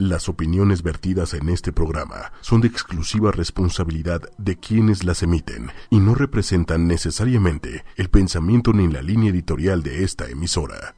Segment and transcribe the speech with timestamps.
[0.00, 5.98] Las opiniones vertidas en este programa son de exclusiva responsabilidad de quienes las emiten y
[5.98, 10.94] no representan necesariamente el pensamiento ni la línea editorial de esta emisora.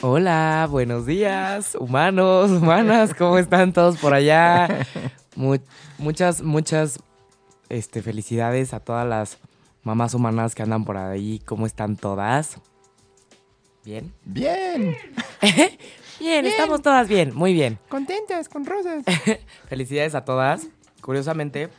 [0.00, 4.86] Hola, buenos días, humanos, humanas, ¿cómo están todos por allá?
[5.98, 7.00] muchas, muchas
[7.68, 9.38] este, felicidades a todas las
[9.82, 12.60] mamás humanas que andan por ahí, ¿cómo están todas?
[13.84, 14.12] ¿Bien?
[14.24, 14.96] Bien.
[16.20, 17.78] bien, estamos todas bien, muy bien.
[17.88, 19.04] Contentas, con rosas.
[19.68, 20.68] Felicidades a todas.
[21.00, 21.70] Curiosamente,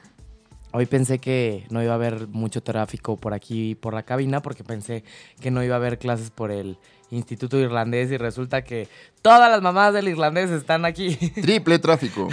[0.72, 4.64] hoy pensé que no iba a haber mucho tráfico por aquí, por la cabina, porque
[4.64, 5.04] pensé
[5.40, 6.78] que no iba a haber clases por el
[7.12, 8.88] Instituto Irlandés y resulta que
[9.22, 11.16] todas las mamás del irlandés están aquí.
[11.42, 12.30] Triple tráfico.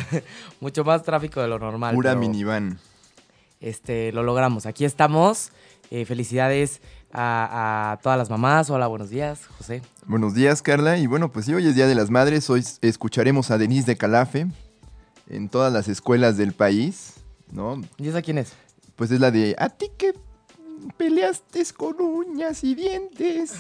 [0.61, 1.95] mucho más tráfico de lo normal.
[1.95, 2.79] Pura minivan.
[3.61, 4.67] Este, lo logramos.
[4.67, 5.51] Aquí estamos.
[5.91, 6.81] Eh, felicidades
[7.13, 8.71] a, todas las mamás.
[8.71, 9.83] Hola, buenos días, José.
[10.07, 10.99] Buenos días, Carla.
[10.99, 12.49] Y bueno, pues sí, hoy es Día de las Madres.
[12.51, 14.47] Hoy escucharemos a Denise de Calafe
[15.29, 17.15] en todas las escuelas del país,
[17.51, 17.81] ¿no?
[17.99, 18.53] ¿Y esa quién es?
[18.97, 20.15] Pues es la de a ti que
[20.97, 23.53] peleaste con uñas y dientes,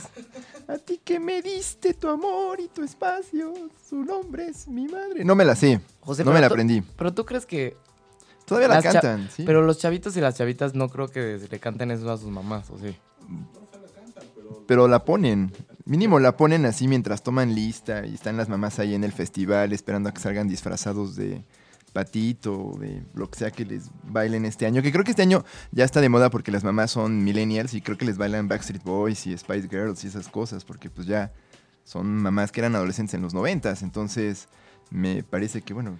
[0.66, 3.52] a ti que me diste tu amor y tu espacio,
[3.88, 5.24] su nombre es mi madre.
[5.24, 6.82] No me la sé, José, no me la aprendí.
[6.96, 7.76] Pero tú crees que
[8.48, 9.42] Todavía la cantan, sí.
[9.44, 12.70] Pero los chavitos y las chavitas no creo que le canten eso a sus mamás,
[12.70, 12.96] ¿o sí?
[14.66, 15.52] Pero la ponen.
[15.84, 19.72] Mínimo la ponen así mientras toman lista y están las mamás ahí en el festival
[19.72, 21.42] esperando a que salgan disfrazados de
[21.94, 24.82] patito o de lo que sea que les bailen este año.
[24.82, 27.80] Que creo que este año ya está de moda porque las mamás son millennials y
[27.80, 31.32] creo que les bailan Backstreet Boys y Spice Girls y esas cosas porque pues ya
[31.84, 33.82] son mamás que eran adolescentes en los noventas.
[33.82, 34.48] Entonces
[34.90, 35.96] me parece que bueno,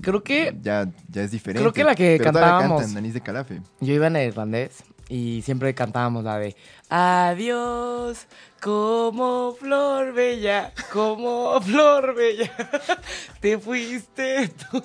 [0.00, 0.56] Creo que.
[0.60, 1.62] Ya, ya es diferente.
[1.62, 2.82] Creo que la que cantábamos.
[2.82, 3.62] Cantan, de Calafe.
[3.80, 6.56] Yo iba en el irlandés y siempre cantábamos la de
[6.88, 8.26] Adiós,
[8.60, 12.50] como flor bella, como flor bella,
[13.40, 14.82] te fuiste tú.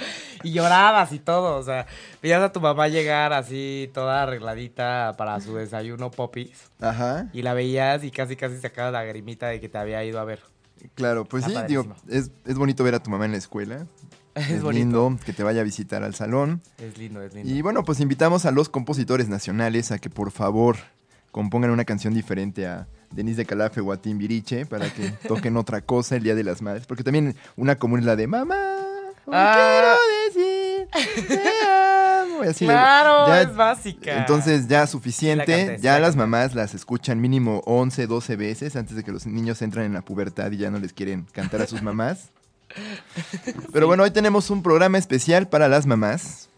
[0.42, 1.86] y llorabas y todo, o sea,
[2.22, 6.70] veías a tu mamá llegar así toda arregladita para su desayuno popis.
[6.80, 7.28] Ajá.
[7.32, 10.24] Y la veías y casi casi sacaba la grimita de que te había ido a
[10.24, 10.40] ver.
[10.94, 13.86] Claro, pues sí, digo, es, bonito ver a tu mamá en la escuela.
[14.34, 16.62] Es, lindo que te vaya a visitar al salón.
[16.78, 17.52] Es lindo, es lindo.
[17.52, 20.76] Y bueno, pues invitamos a los compositores nacionales a que por favor
[21.30, 25.80] compongan una canción diferente a Denise de Calafe o a Timbiriche para que toquen otra
[25.80, 26.86] cosa el Día de las Madres.
[26.86, 28.56] Porque también una común es la de Mamá,
[29.26, 29.96] ah.
[30.04, 30.80] quiero
[32.46, 34.18] decir, claro, es básica.
[34.18, 39.12] Entonces ya suficiente, ya las mamás las escuchan mínimo 11, 12 veces antes de que
[39.12, 42.30] los niños entran en la pubertad y ya no les quieren cantar a sus mamás.
[43.72, 46.48] Pero bueno, hoy tenemos un programa especial para las mamás.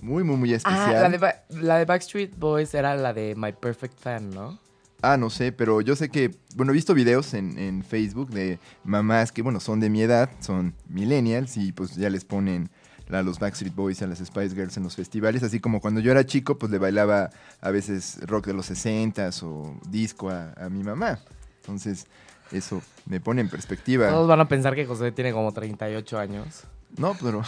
[0.00, 1.20] Muy, muy, muy ah, especial.
[1.50, 4.58] la, de Backstreet Boys era la de My Perfect Fan, ¿no?
[5.02, 8.58] Ah, no sé, pero yo sé que, bueno, he visto videos en, en, Facebook de
[8.84, 12.70] mamás que, bueno, son de mi edad, son millennials y pues ya les ponen
[13.16, 16.10] a los Backstreet Boys, a las Spice Girls en los festivales, así como cuando yo
[16.10, 20.82] era chico, pues le bailaba a veces rock de los 60 o disco a, mi
[20.82, 21.18] mamá.
[21.60, 22.06] Entonces,
[22.52, 24.08] eso me pone en perspectiva.
[24.08, 26.64] Todos van a pensar que José tiene como 38 años.
[26.96, 27.42] No, pero.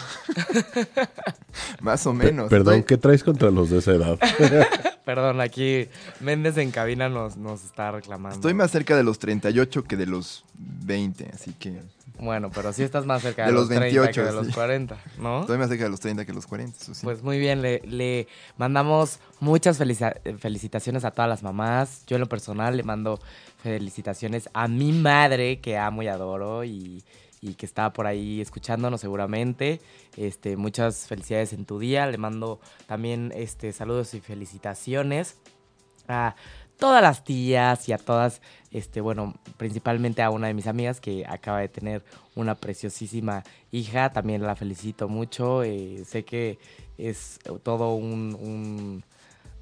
[1.81, 2.49] más o menos.
[2.49, 4.19] perdón, ¿qué traes contra los de esa edad?
[5.05, 5.89] perdón, aquí
[6.21, 8.37] Méndez en cabina nos, nos está reclamando.
[8.37, 11.83] Estoy más cerca de los 38 que de los 20, así que.
[12.19, 15.41] Bueno, pero sí estás más cerca de, los, 28 que de los 40, ¿no?
[15.41, 19.19] Estoy más cerca de los 30 que de los 40, Pues muy bien, le, mandamos
[19.41, 22.05] muchas felicitaciones a todas las mamás.
[22.07, 23.19] Yo en lo personal le mando
[23.65, 27.03] felicitaciones a mi madre, que amo y adoro y,
[27.55, 29.81] que está por ahí escuchándonos seguramente.
[30.17, 32.07] Este, muchas felicidades en tu día.
[32.07, 35.39] Le mando también este, saludos y felicitaciones
[36.09, 36.35] a
[36.79, 41.25] todas las tías y a todas, este, bueno, principalmente a una de mis amigas que
[41.27, 42.05] acaba de tener
[42.35, 44.13] una preciosísima hija.
[44.13, 45.63] También la felicito mucho.
[45.63, 46.59] Eh, sé que
[46.99, 49.03] es todo un,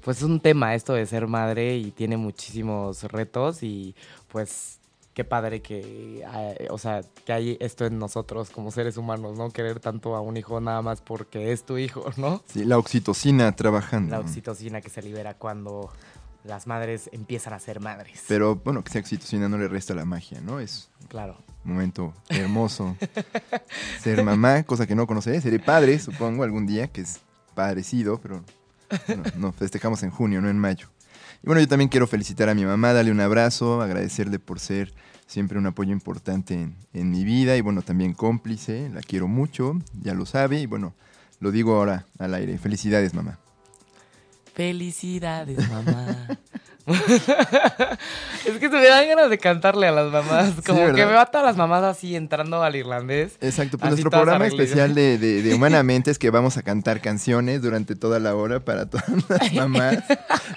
[0.03, 3.95] pues un tema esto de ser madre y tiene muchísimos retos y
[4.27, 4.80] pues
[5.13, 6.25] qué padre que,
[6.69, 9.49] o sea, que hay esto en nosotros como seres humanos, ¿no?
[9.49, 12.41] Querer tanto a un hijo nada más porque es tu hijo, ¿no?
[12.47, 14.11] Sí, la oxitocina trabajando.
[14.11, 15.91] La oxitocina que se libera cuando
[16.43, 18.23] las madres empiezan a ser madres.
[18.27, 20.59] Pero bueno, que sea oxitocina no le resta la magia, ¿no?
[20.59, 21.37] Es claro.
[21.65, 22.95] un momento hermoso.
[24.01, 25.41] ser mamá, cosa que no conoceré.
[25.41, 27.19] Seré padre, supongo, algún día, que es
[27.53, 28.43] parecido, pero
[29.37, 30.87] no, festejamos en junio, no en mayo.
[31.43, 34.93] Y bueno, yo también quiero felicitar a mi mamá, darle un abrazo, agradecerle por ser
[35.25, 39.79] siempre un apoyo importante en, en mi vida y bueno, también cómplice, la quiero mucho,
[40.01, 40.93] ya lo sabe y bueno,
[41.39, 42.57] lo digo ahora al aire.
[42.57, 43.39] Felicidades, mamá.
[44.53, 46.27] Felicidades, mamá.
[48.45, 50.53] es que se me dan ganas de cantarle a las mamás.
[50.65, 51.07] Como que ¿verdad?
[51.09, 53.33] veo a todas las mamás así entrando al irlandés.
[53.41, 57.61] Exacto, pues nuestro programa especial de, de- de Humanamente es que vamos a cantar canciones
[57.61, 59.97] durante toda la hora para todas las mamás.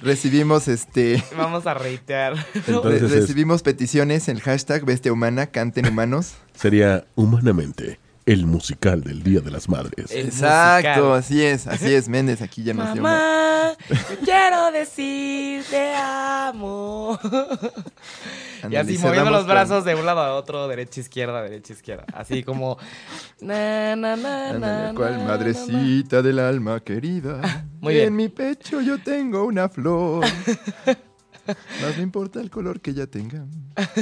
[0.00, 2.34] Recibimos este Vamos a reitear.
[2.54, 6.34] Entonces re- es- recibimos peticiones en el hashtag Bestia Humana, canten humanos.
[6.54, 10.10] sería humanamente el musical del Día de las Madres.
[10.10, 17.18] Exacto, así es, así es, Méndez, aquí ya nos Mamá, yo quiero decir te amo.
[18.70, 22.04] y así moviendo los brazos de un lado a otro, derecha, izquierda, derecha, izquierda.
[22.12, 22.78] Así como.
[23.40, 27.66] Na, na, na, Ándale, na, ¿cuál na, madrecita del alma querida?
[27.80, 28.08] Muy bien.
[28.08, 30.24] En mi pecho yo tengo una flor.
[31.82, 33.44] Más no importa el color que ella tenga,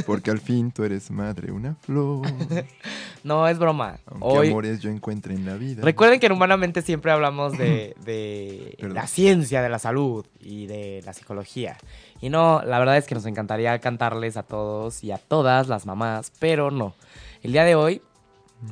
[0.07, 2.27] porque al fin tú eres madre, una flor.
[3.25, 4.01] No, es broma.
[4.07, 4.49] Aunque Hoy.
[4.49, 5.81] amores yo encuentre en la vida.
[5.81, 11.03] Recuerden que en Humanamente siempre hablamos de, de la ciencia de la salud y de
[11.05, 11.77] la psicología.
[12.21, 15.87] Y no, la verdad es que nos encantaría cantarles a todos y a todas las
[15.87, 16.95] mamás, pero no.
[17.43, 18.03] El día de hoy,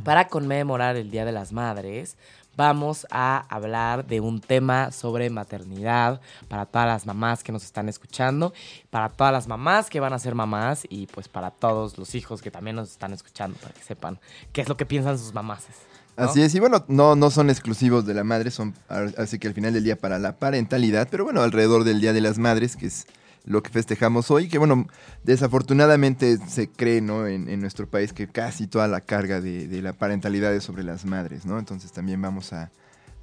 [0.05, 2.17] para conmemorar el Día de las Madres,
[2.57, 7.89] vamos a hablar de un tema sobre maternidad para todas las mamás que nos están
[7.89, 8.53] escuchando,
[8.91, 12.43] para todas las mamás que van a ser mamás y pues para todos los hijos
[12.43, 14.19] que también nos están escuchando, para que sepan
[14.53, 15.67] qué es lo que piensan sus mamás.
[16.17, 16.25] ¿no?
[16.25, 18.75] Así es, y bueno, no, no son exclusivos de la madre, son
[19.17, 22.21] así que al final del día para la parentalidad, pero bueno, alrededor del Día de
[22.21, 23.07] las Madres, que es
[23.45, 24.87] lo que festejamos hoy, que bueno,
[25.25, 27.27] desafortunadamente se cree, ¿no?
[27.27, 31.05] En, nuestro país que casi toda la carga de, de la parentalidad es sobre las
[31.05, 31.59] madres, ¿no?
[31.59, 32.71] Entonces también vamos a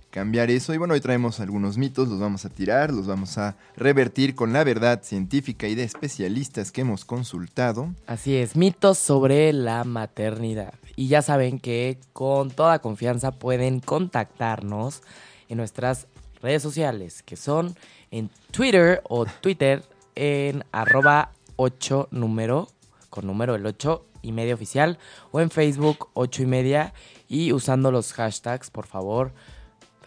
[0.10, 3.56] cambiar eso y bueno, hoy traemos algunos mitos, los vamos a tirar, los vamos a
[3.76, 7.94] revertir con la verdad científica y de especialistas que hemos consultado.
[8.08, 10.74] Así es, mitos sobre la maternidad.
[10.96, 15.04] Y ya saben que con toda confianza pueden contactarnos
[15.50, 16.08] en nuestras
[16.42, 17.76] redes sociales, que son
[18.10, 19.84] en Twitter o Twitter
[20.18, 22.70] en arroba 8 número,
[23.10, 24.98] con número el 8 y media oficial,
[25.32, 26.94] o en Facebook 8 y media,
[27.28, 29.34] y usando los hashtags, por favor,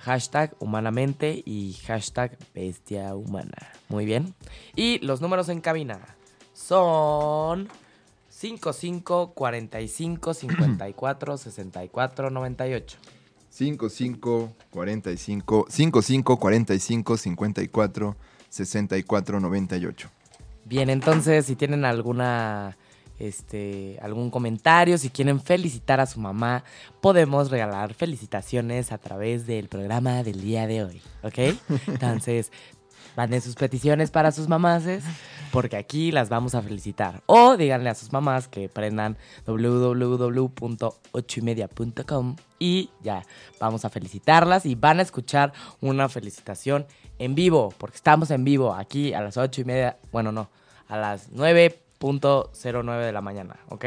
[0.00, 3.72] hashtag humanamente y hashtag bestia humana.
[3.88, 4.34] Muy bien.
[4.74, 6.00] Y los números en cabina
[6.52, 7.68] son
[8.28, 12.98] 55 45 54 64 98.
[13.50, 18.16] 55 45 55 45 54
[18.50, 20.10] 64 98.
[20.64, 22.76] Bien, entonces si tienen alguna
[23.18, 26.64] este algún comentario, si quieren felicitar a su mamá,
[27.00, 31.38] podemos regalar felicitaciones a través del programa del día de hoy, ¿ok?
[31.86, 32.50] Entonces,
[33.16, 35.04] manden sus peticiones para sus mamases,
[35.52, 37.22] porque aquí las vamos a felicitar.
[37.26, 43.22] O díganle a sus mamás que prendan www.ochoymedia.com y ya,
[43.58, 46.86] vamos a felicitarlas y van a escuchar una felicitación
[47.20, 50.48] en vivo, porque estamos en vivo aquí a las ocho y media, bueno, no,
[50.88, 53.84] a las 9.09 de la mañana, ¿ok?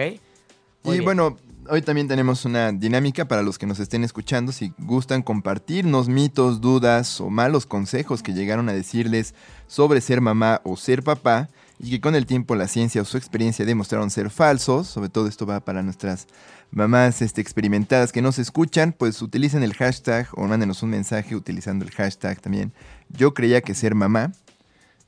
[0.83, 1.03] Muy y bien.
[1.03, 1.37] bueno,
[1.67, 4.51] hoy también tenemos una dinámica para los que nos estén escuchando.
[4.51, 9.33] Si gustan compartirnos mitos, dudas o malos consejos que llegaron a decirles
[9.67, 11.49] sobre ser mamá o ser papá
[11.79, 15.27] y que con el tiempo la ciencia o su experiencia demostraron ser falsos, sobre todo
[15.27, 16.27] esto va para nuestras
[16.73, 21.85] mamás este, experimentadas que nos escuchan, pues utilicen el hashtag o mándenos un mensaje utilizando
[21.85, 22.73] el hashtag también.
[23.09, 24.31] Yo creía que ser mamá.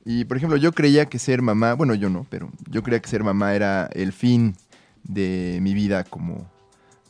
[0.05, 3.09] Y por ejemplo, yo creía que ser mamá, bueno, yo no, pero yo creía que
[3.09, 4.55] ser mamá era el fin
[5.03, 6.47] de mi vida como,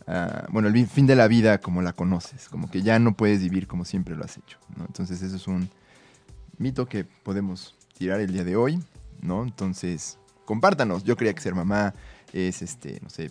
[0.08, 3.42] ah, bueno, el fin de la vida como la conoces, como que ya no puedes
[3.42, 4.86] vivir como siempre lo has hecho, ¿no?
[4.86, 5.70] Entonces eso es un
[6.58, 8.82] mito que podemos tirar el día de hoy,
[9.22, 9.44] ¿no?
[9.44, 11.94] Entonces, compártanos, yo creía que ser mamá
[12.32, 13.30] es, este, no sé,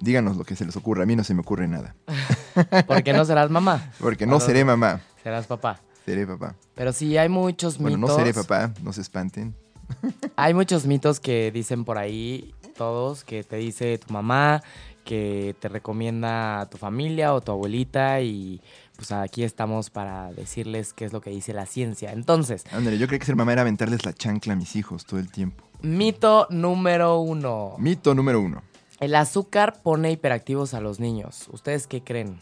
[0.00, 1.94] díganos lo que se les ocurra, a mí no se me ocurre nada,
[2.86, 5.80] Porque no serás mamá, porque no seré mamá, serás papá.
[6.04, 6.54] seré papá.
[6.74, 8.10] Pero sí, hay muchos Bueno, mitos.
[8.10, 9.54] no seré papá, no se espanten.
[10.36, 14.62] Hay muchos mitos que dicen por ahí, todos, que te dice tu mamá,
[15.04, 18.62] que te recomienda a tu familia o tu abuelita y
[18.96, 22.12] pues aquí estamos para decirles qué es lo que dice la ciencia.
[22.12, 25.20] Entonces, Ándale, yo creía que ser mamá era aventarles la chancla a mis hijos todo
[25.20, 25.64] el tiempo.
[25.82, 27.74] mito número uno.
[27.78, 28.62] Mito número uno.
[29.00, 31.48] El azúcar pone hiperactivos a los niños.
[31.50, 32.38] ¿Ustedes qué creen?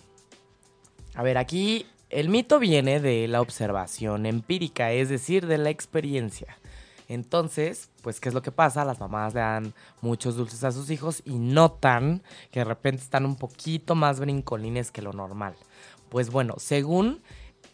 [1.14, 6.58] A ver, aquí el mito viene de la observación empírica, es decir, de la experiencia.
[7.08, 8.84] Entonces, pues, ¿qué es lo que pasa?
[8.84, 13.24] Las mamás le dan muchos dulces a sus hijos y notan que de repente están
[13.24, 15.54] un poquito más brincolines que lo normal.
[16.08, 17.22] Pues bueno, según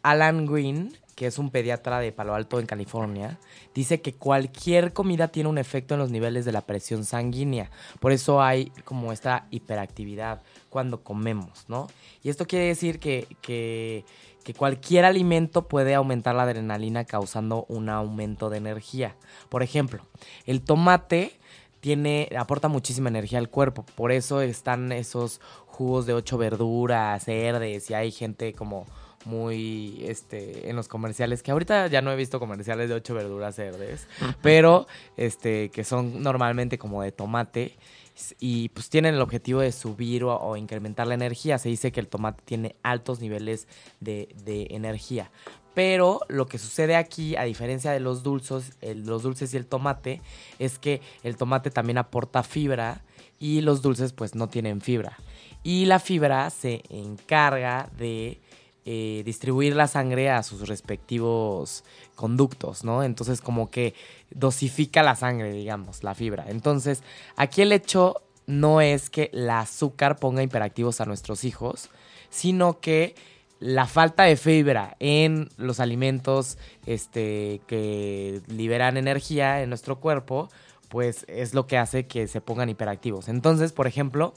[0.03, 3.41] Alan Green, que es un pediatra de Palo Alto en California,
[3.75, 7.73] dice que cualquier comida tiene un efecto en los niveles de la presión sanguínea.
[7.99, 11.89] Por eso hay como esta hiperactividad cuando comemos, ¿no?
[12.23, 14.05] Y esto quiere decir que, que,
[14.45, 19.17] que cualquier alimento puede aumentar la adrenalina causando un aumento de energía.
[19.49, 20.05] Por ejemplo,
[20.47, 21.33] el tomate
[21.81, 27.91] tiene, aporta muchísima energía al cuerpo, por eso están esos jugos de ocho verduras, verdes,
[27.91, 28.87] y hay gente como
[29.25, 33.57] muy este en los comerciales que ahorita ya no he visto comerciales de ocho verduras
[33.57, 34.07] verdes
[34.43, 37.77] pero este que son normalmente como de tomate
[38.41, 41.59] y pues tienen el objetivo de subir o, incrementar la energía.
[41.59, 43.69] Se dice que el tomate tiene altos niveles
[44.01, 44.29] de,
[44.71, 45.31] energía.
[45.75, 50.21] Pero lo que sucede aquí, a diferencia de los dulces, los dulces y el tomate,
[50.59, 53.03] es que el tomate también aporta fibra
[53.39, 55.19] y los dulces pues no tienen fibra.
[55.63, 58.41] Y la fibra se encarga de
[58.91, 63.03] eh, distribuir la sangre a sus respectivos conductos, ¿no?
[63.03, 63.93] Entonces como que
[64.31, 66.47] dosifica la sangre, digamos, la fibra.
[66.49, 67.03] Entonces,
[67.37, 71.91] aquí el hecho no es que el azúcar ponga hiperactivos a nuestros hijos,
[72.31, 73.15] sino que
[73.61, 80.49] la falta de fibra en los alimentos este, que liberan energía en nuestro cuerpo,
[80.89, 83.29] pues es lo que hace que se pongan hiperactivos.
[83.29, 84.33] Entonces, por ejemplo,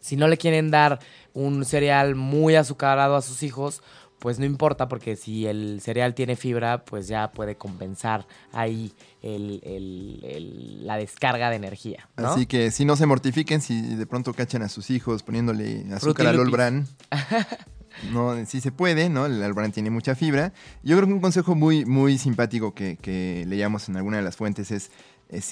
[0.00, 0.98] si no le quieren dar
[1.32, 3.82] un cereal muy azucarado a sus hijos,
[4.20, 8.92] pues no importa porque si el cereal tiene fibra, pues ya puede compensar ahí
[9.22, 12.08] la descarga de energía.
[12.16, 16.28] Así que si no se mortifiquen, si de pronto cachan a sus hijos poniéndole azúcar
[16.28, 16.86] al Olbran.
[18.12, 19.26] no, sí se puede, ¿no?
[19.26, 20.52] El Olbran tiene mucha fibra.
[20.82, 24.70] Yo creo que un consejo muy, muy simpático que, leíamos en alguna de las fuentes
[24.70, 24.90] es,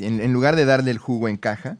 [0.00, 1.78] en, lugar de darle el jugo en caja,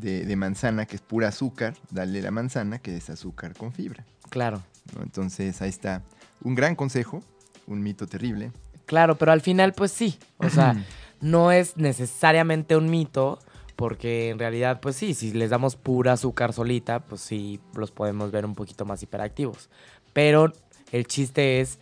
[0.00, 4.04] de, manzana, que es pura azúcar, darle la manzana, que es azúcar con fibra.
[4.28, 4.62] Claro.
[5.02, 6.02] Entonces ahí está
[6.42, 7.22] un gran consejo,
[7.66, 8.52] un mito terrible.
[8.86, 10.74] Claro, pero al final pues sí, o sea,
[11.20, 13.38] no es necesariamente un mito,
[13.76, 18.30] porque en realidad pues sí, si les damos pura azúcar solita, pues sí los podemos
[18.30, 19.70] ver un poquito más hiperactivos.
[20.12, 20.52] Pero
[20.92, 21.78] el chiste es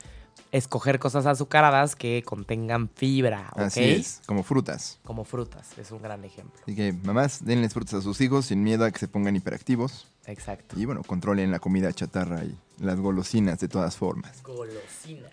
[0.52, 3.60] escoger cosas azucaradas que contengan fibra, ¿ok?
[3.60, 4.98] Así es, como frutas.
[5.04, 6.60] Como frutas, es un gran ejemplo.
[6.62, 10.08] Así que mamás, denles frutas a sus hijos sin miedo a que se pongan hiperactivos.
[10.26, 10.78] Exacto.
[10.78, 14.42] Y bueno, controlen la comida chatarra y las golosinas de todas formas.
[14.42, 15.32] Golosinas.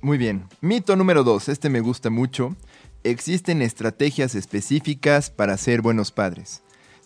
[0.00, 0.48] Muy bien.
[0.60, 2.56] Mito número dos, este me gusta mucho.
[3.04, 6.62] Existen estrategias específicas para ser buenos padres.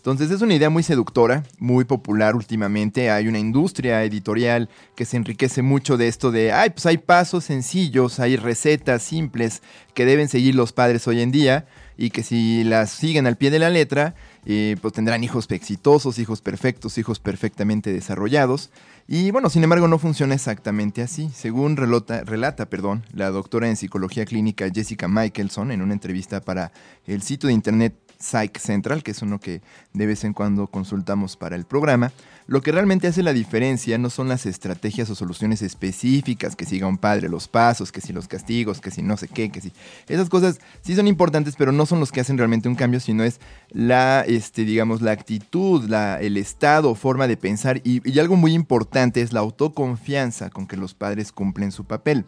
[0.07, 3.11] Entonces es una idea muy seductora, muy popular últimamente.
[3.11, 7.43] Hay una industria editorial que se enriquece mucho de esto de, ay, pues hay pasos
[7.43, 9.63] sencillos, hay recetas simples
[9.95, 13.51] que deben seguir los padres hoy en día y que si las siguen al pie
[13.51, 18.71] de la letra, eh, pues tendrán hijos exitosos, hijos perfectos, hijos perfectamente desarrollados.
[19.09, 21.31] Y bueno, sin embargo no funciona exactamente así.
[21.35, 26.71] Según relata, relata perdón, la doctora en psicología clínica Jessica Michelson en una entrevista para
[27.09, 31.37] el sitio de internet Psych Central, que es uno que de vez en cuando consultamos
[31.37, 32.13] para el programa,
[32.49, 36.87] lo que realmente hace la diferencia no son las estrategias o soluciones específicas que siga
[36.87, 39.73] un padre, los pasos, que si los castigos, que si no sé qué, que si...
[40.09, 43.25] Esas cosas sí son importantes, pero no son los que hacen realmente un cambio, sino
[43.25, 48.37] es la, este, digamos, la actitud, la, el estado, forma de pensar y, y algo
[48.37, 52.27] muy importante es la autoconfianza con que los padres cumplen su papel.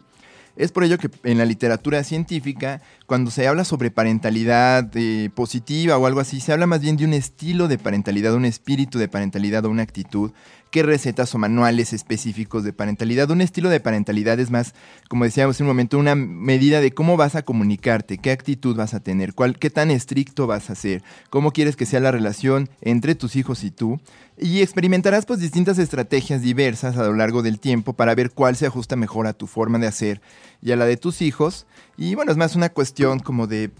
[0.59, 5.97] Es por ello que en la literatura científica, cuando se habla sobre parentalidad eh, positiva
[5.97, 9.07] o algo así, se habla más bien de un estilo de parentalidad, un espíritu de
[9.07, 10.33] parentalidad o una actitud
[10.71, 13.29] que recetas o manuales específicos de parentalidad.
[13.31, 14.73] Un estilo de parentalidad es más,
[15.07, 18.93] como decíamos en un momento, una medida de cómo vas a comunicarte, qué actitud vas
[18.93, 22.69] a tener, cuál, qué tan estricto vas a ser, cómo quieres que sea la relación
[22.81, 23.99] entre tus hijos y tú
[24.39, 28.65] y experimentarás pues distintas estrategias diversas a lo largo del tiempo para ver cuál se
[28.65, 30.21] ajusta mejor a tu forma de hacer
[30.61, 31.65] y a la de tus hijos.
[31.97, 33.71] Y bueno, es más una cuestión como de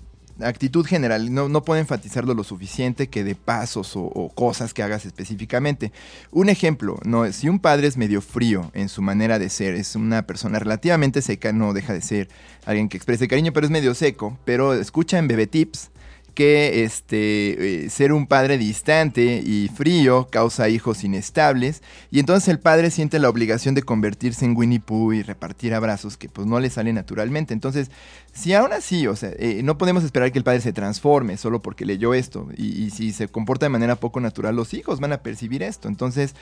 [0.42, 1.34] actitud general.
[1.34, 5.92] No, no puedo enfatizarlo lo suficiente que de pasos o, cosas que hagas específicamente.
[6.32, 9.96] Un ejemplo, no, si un padre es medio frío en su manera de ser, es
[9.96, 12.30] una persona relativamente seca, no deja de ser
[12.66, 15.92] alguien que exprese cariño, pero es medio seco, pero escucha en Bebé Tips
[16.40, 22.60] que este, eh, ser un padre distante y frío causa hijos inestables y entonces el
[22.60, 26.62] padre siente la obligación de convertirse en Winnie Pooh y repartir abrazos que pues no
[26.62, 27.54] le salen naturalmente.
[27.54, 27.92] Entonces,
[28.40, 31.62] si aún así, o sea, eh, no podemos esperar que el padre se transforme solo
[31.62, 35.12] porque leyó esto y, y, si se comporta de manera poco natural, los hijos van
[35.12, 35.90] a percibir esto.
[35.90, 36.36] Entonces,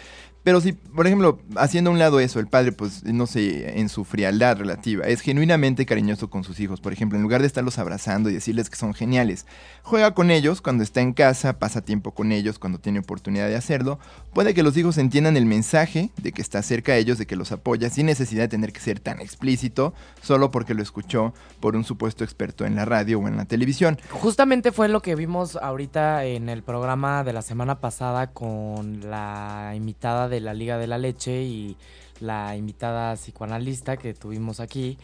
[0.43, 3.89] pero si, por ejemplo, haciendo a un lado eso, el padre, pues, no sé, en
[3.89, 7.79] su frialdad relativa, es genuinamente cariñoso con sus hijos, por ejemplo, en lugar de estarlos
[7.79, 9.45] abrazando y decirles que son geniales,
[9.87, 13.55] Juega con ellos cuando está en casa, pasa tiempo con ellos cuando tiene oportunidad de
[13.55, 13.99] hacerlo.
[14.33, 17.37] Puede que los hijos entiendan el mensaje de que está cerca de ellos, de que
[17.37, 21.77] los apoya, sin necesidad de tener que ser tan explícito, solo porque lo escuchó por
[21.77, 23.97] un supuesto experto en la radio o en la televisión.
[24.11, 29.73] Justamente fue lo que vimos ahorita en el programa de la semana pasada con la
[29.75, 31.77] invitada de la Liga de la Leche y
[32.19, 34.97] la invitada psicoanalista que tuvimos aquí,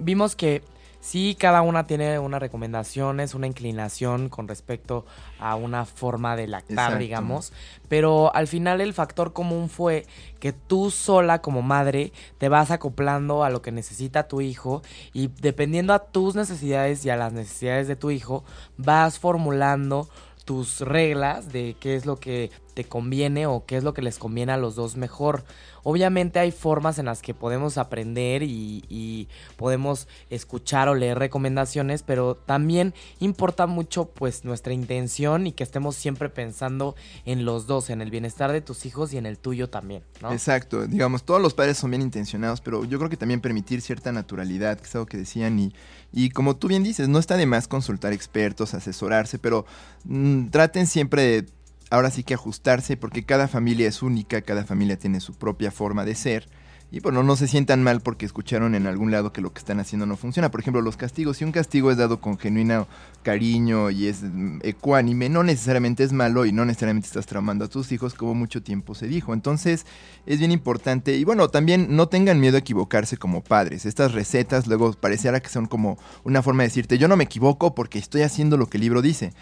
[0.00, 0.62] vimos que
[1.00, 5.06] Sí, cada una tiene unas recomendaciones, una inclinación con respecto
[5.38, 7.54] a una forma de lactar, digamos,
[7.88, 10.06] pero al final el factor común fue
[10.40, 14.82] que tú sola como madre te vas acoplando a lo que necesita tu hijo
[15.14, 18.44] y dependiendo a tus necesidades y a las necesidades de tu hijo,
[18.76, 20.08] vas formulando
[20.44, 24.18] tus reglas de qué es lo que te conviene o qué es lo que les
[24.18, 25.44] conviene a los dos mejor.
[25.82, 32.34] Obviamente hay formas en las que podemos aprender y, podemos escuchar o leer recomendaciones, pero
[32.34, 36.94] también importa mucho pues nuestra intención y que estemos siempre pensando
[37.24, 40.86] en los dos, en el bienestar de tus hijos y en el tuyo también, Exacto,
[40.86, 44.78] digamos, todos los padres son bien intencionados, pero yo creo que también permitir cierta naturalidad,
[44.78, 45.72] que es algo que decían, y,
[46.12, 49.66] y como tú bien dices, no está de más consultar expertos, asesorarse, pero
[50.04, 51.46] mm, traten siempre de
[51.90, 56.04] ahora sí que ajustarse porque cada familia es única, cada familia tiene su propia forma
[56.04, 56.48] de ser.
[56.92, 59.78] Y bueno, no se sientan mal porque escucharon en algún lado que lo que están
[59.78, 60.50] haciendo no funciona.
[60.50, 61.36] Por ejemplo, los castigos.
[61.36, 62.88] Si un castigo es dado con genuino
[63.22, 67.68] cariño y es mm, ecuánime, no necesariamente es malo y no necesariamente estás traumando a
[67.68, 69.32] tus hijos, como mucho tiempo se dijo.
[69.34, 69.86] Entonces,
[70.26, 71.16] es bien importante.
[71.16, 73.86] Y bueno, también no tengan miedo a equivocarse como padres.
[73.86, 77.72] Estas recetas luego pareciera que son como una forma de decirte, yo no me equivoco
[77.74, 79.32] porque estoy haciendo lo que el libro dice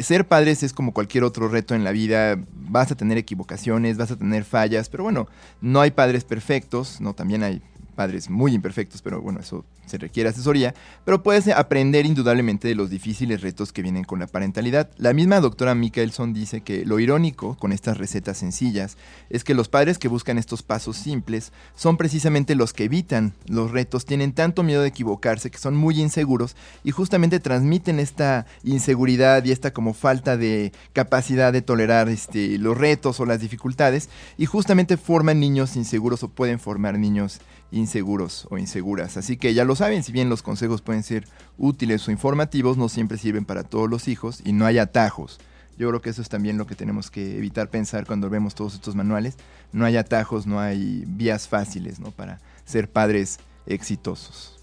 [0.00, 2.36] ser padres es como cualquier otro reto en la vida.
[2.54, 5.28] Vas a tener equivocaciones, vas a tener fallas, pero bueno,
[5.60, 7.62] no hay padres perfectos, no, también hay
[7.98, 10.72] padres muy imperfectos, pero bueno, eso se requiere asesoría,
[11.04, 14.88] pero puedes aprender indudablemente de los difíciles retos que vienen con la parentalidad.
[14.98, 18.96] La misma doctora Michelson dice que lo irónico con estas recetas sencillas
[19.30, 23.72] es que los padres que buscan estos pasos simples son precisamente los que evitan los
[23.72, 29.44] retos, tienen tanto miedo de equivocarse que son muy inseguros y justamente transmiten esta inseguridad
[29.44, 34.46] y esta como falta de capacidad de tolerar este, los retos o las dificultades y
[34.46, 39.16] justamente forman niños inseguros o pueden formar niños inseguros o inseguras.
[39.16, 42.88] Así que ya lo saben, si bien los consejos pueden ser útiles o informativos, no
[42.88, 45.38] siempre sirven para todos los hijos y no hay atajos.
[45.76, 48.74] Yo creo que eso es también lo que tenemos que evitar pensar cuando vemos todos
[48.74, 49.36] estos manuales.
[49.72, 52.10] No hay atajos, no hay vías fáciles ¿no?
[52.10, 54.58] para ser padres exitosos.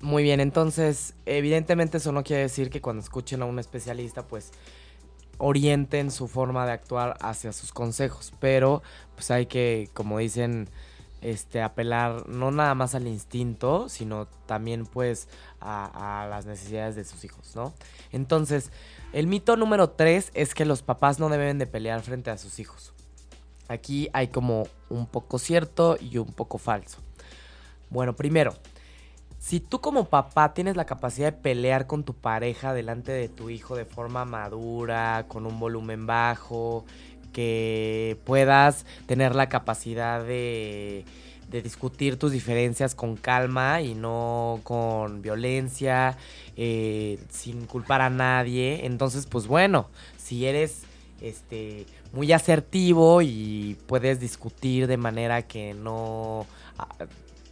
[0.00, 4.50] Muy bien, entonces, evidentemente eso no quiere decir que cuando escuchen a un especialista, pues
[5.36, 8.82] orienten su forma de actuar hacia sus consejos, pero
[9.14, 10.70] pues hay que, como dicen,
[11.20, 15.28] este, apelar no nada más al instinto, sino también pues
[15.60, 17.74] a, las necesidades de sus hijos, ¿no?
[18.12, 18.70] Entonces,
[19.12, 22.58] el mito número tres es que los papás no deben de pelear frente a sus
[22.58, 22.94] hijos.
[23.68, 26.98] Aquí hay como un poco cierto y un poco falso.
[27.90, 28.54] Bueno, primero,
[29.40, 33.48] si tú como papá tienes la capacidad de pelear con tu pareja delante de tu
[33.48, 36.84] hijo de forma madura, con un volumen bajo,
[37.32, 41.04] que puedas tener la capacidad de,
[41.50, 46.16] discutir tus diferencias con calma y no con violencia,
[46.56, 48.86] eh, sin culpar a nadie.
[48.86, 50.82] Entonces, pues bueno, si eres
[51.20, 56.46] este muy asertivo y puedes discutir de manera que no
[56.78, 56.88] ah,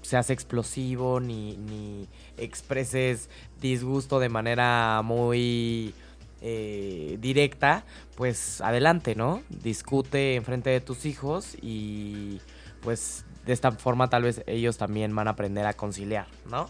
[0.03, 2.07] seas explosivo ni, ni
[2.39, 3.29] expreses
[3.61, 5.93] disgusto de manera muy
[6.41, 9.43] eh, directa, pues adelante, ¿no?
[9.49, 12.41] Discute enfrente de tus hijos y
[12.83, 16.69] pues de esta forma tal vez ellos también van a aprender a conciliar, ¿no?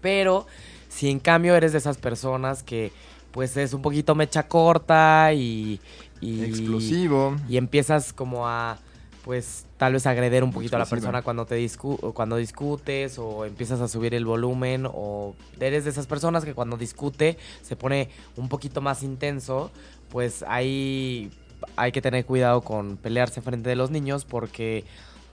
[0.00, 0.46] Pero
[0.88, 2.92] si en cambio eres de esas personas que
[3.30, 5.80] pues es un poquito mecha corta y...
[6.20, 7.36] y Explosivo.
[7.48, 8.78] Y empiezas como a
[9.24, 11.68] pues tal vez agreder un poquito a la persona cuando te
[12.14, 16.76] cuando discutes o empiezas a subir el volumen o eres de esas personas que cuando
[16.76, 19.72] discute se pone un poquito más intenso,
[20.08, 21.32] pues ahí
[21.74, 24.84] hay que tener cuidado con pelearse frente de los niños porque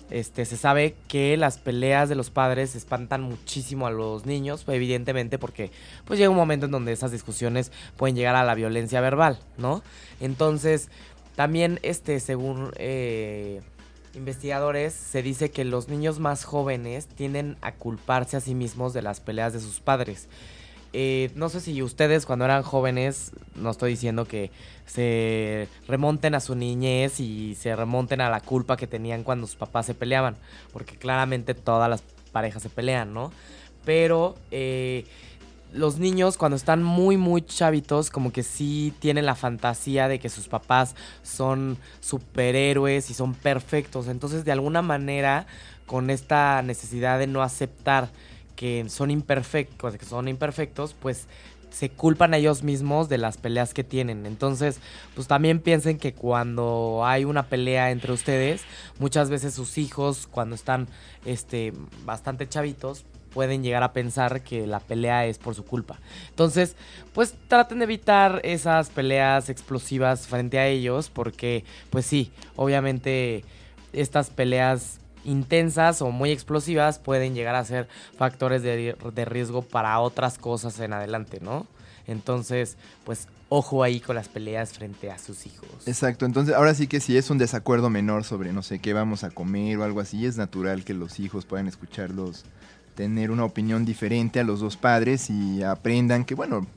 [0.09, 5.37] este, se sabe que las peleas de los padres espantan muchísimo a los niños, evidentemente
[5.37, 5.69] porque
[6.05, 9.83] pues llega un momento en donde esas discusiones pueden llegar a la violencia verbal, ¿no?
[10.19, 10.89] Entonces,
[11.35, 13.61] también, este, según eh,
[14.15, 19.01] investigadores se dice que los niños más jóvenes tienden a culparse a sí mismos de
[19.01, 20.27] las peleas de sus padres.
[20.91, 24.49] Eh, no sé si ustedes cuando eran jóvenes, no estoy diciendo que
[24.87, 29.55] se remonten a su niñez y se remonten a la culpa que tenían cuando sus
[29.55, 30.35] papás se peleaban,
[30.73, 33.31] porque claramente todas las parejas se pelean, ¿no?
[33.85, 35.05] Pero eh,
[35.73, 40.29] los niños cuando están muy muy chavitos como que sí tienen la fantasía de que
[40.29, 44.07] sus papás son superhéroes y son perfectos.
[44.07, 45.45] Entonces de alguna manera
[45.85, 48.09] con esta necesidad de no aceptar
[48.55, 51.27] que son imperfectos, que son imperfectos, pues
[51.71, 54.25] se culpan a ellos mismos de las peleas que tienen.
[54.25, 54.79] Entonces,
[55.15, 58.63] pues también piensen que cuando hay una pelea entre ustedes,
[58.99, 60.87] muchas veces sus hijos, cuando están
[61.25, 61.73] este,
[62.05, 65.99] bastante chavitos, pueden llegar a pensar que la pelea es por su culpa.
[66.29, 66.75] Entonces,
[67.13, 73.43] pues traten de evitar esas peleas explosivas frente a ellos, porque, pues sí, obviamente
[73.93, 77.87] estas peleas intensas o muy explosivas pueden llegar a ser
[78.17, 81.67] factores de, riesgo para otras cosas en adelante, ¿no?
[82.07, 85.87] Entonces, pues ojo ahí con las peleas frente a sus hijos.
[85.87, 89.23] Exacto, entonces ahora sí que si es un desacuerdo menor sobre no sé qué vamos
[89.23, 92.45] a comer o algo así, es natural que los hijos puedan escucharlos,
[92.99, 96.67] tener una opinión diferente a los dos padres y aprendan que, bueno,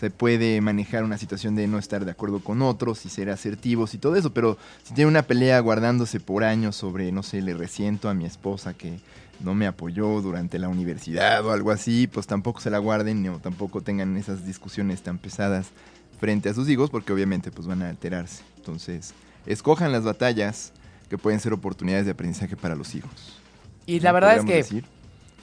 [0.00, 3.92] se puede manejar una situación de no estar de acuerdo con otros y ser asertivos
[3.92, 7.52] y todo eso, pero si tiene una pelea guardándose por años sobre, no sé, le
[7.52, 9.00] resiento a mi esposa que
[9.40, 13.38] no me apoyó durante la universidad o algo así, pues tampoco se la guarden o
[13.38, 15.72] tampoco tengan esas discusiones tan pesadas
[16.18, 18.44] frente a sus hijos porque obviamente pues van a alterarse.
[18.56, 19.12] Entonces,
[19.44, 20.72] escojan las batallas
[21.10, 23.42] que pueden ser oportunidades de aprendizaje para los hijos.
[23.84, 24.82] Y la verdad es que,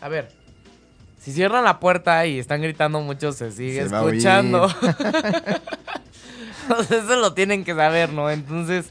[0.03, 0.29] a ver,
[1.17, 4.67] si cierran la puerta y están gritando mucho, se sigue escuchando.
[6.63, 8.29] Entonces, eso lo tienen que saber, ¿no?
[8.29, 8.87] Entonces,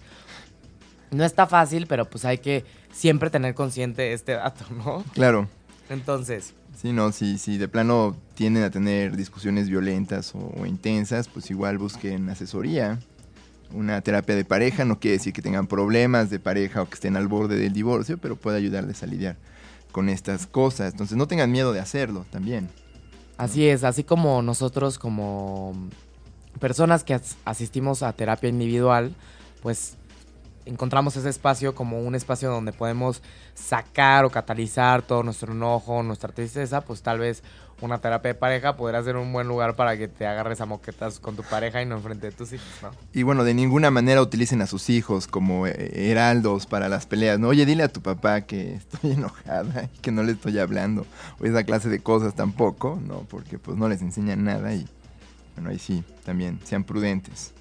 [1.11, 5.05] no está fácil, pero pues hay que siempre tener consciente este dato, ¿no?
[5.13, 5.49] Claro.
[5.91, 6.55] Entonces.
[6.81, 11.77] Sí, no, si, si de plano tienden a tener discusiones violentas o, intensas, pues igual
[11.77, 12.99] busquen asesoría.
[13.71, 17.19] Una terapia de pareja no quiere decir que tengan problemas de pareja o que estén
[17.19, 19.37] al borde del divorcio, pero puede ayudarles a lidiar
[19.93, 20.93] con estas cosas.
[20.93, 22.69] Entonces no tengan miedo de hacerlo también.
[23.37, 25.75] Así es, así como nosotros como
[26.59, 29.15] personas que asistimos a terapia individual,
[29.63, 29.97] pues
[30.65, 33.23] encontramos ese espacio como un espacio donde podemos
[33.55, 37.43] sacar o catalizar todo nuestro enojo, nuestra tristeza, pues tal vez
[37.83, 41.19] una terapia de pareja podrá ser un buen lugar para que te agarres a moquetas
[41.19, 42.91] con tu pareja y no enfrente de tus hijos, ¿no?
[43.13, 47.39] Y bueno, de ninguna manera utilicen a sus hijos como eh, heraldos para las peleas,
[47.39, 47.49] ¿no?
[47.49, 51.07] Oye, dile a tu papá que estoy enojada y que no le estoy hablando,
[51.41, 53.27] o esa clase de cosas tampoco, ¿no?
[53.29, 54.87] Porque pues no les enseñan nada y
[55.57, 57.53] bueno, ahí sí, también sean prudentes.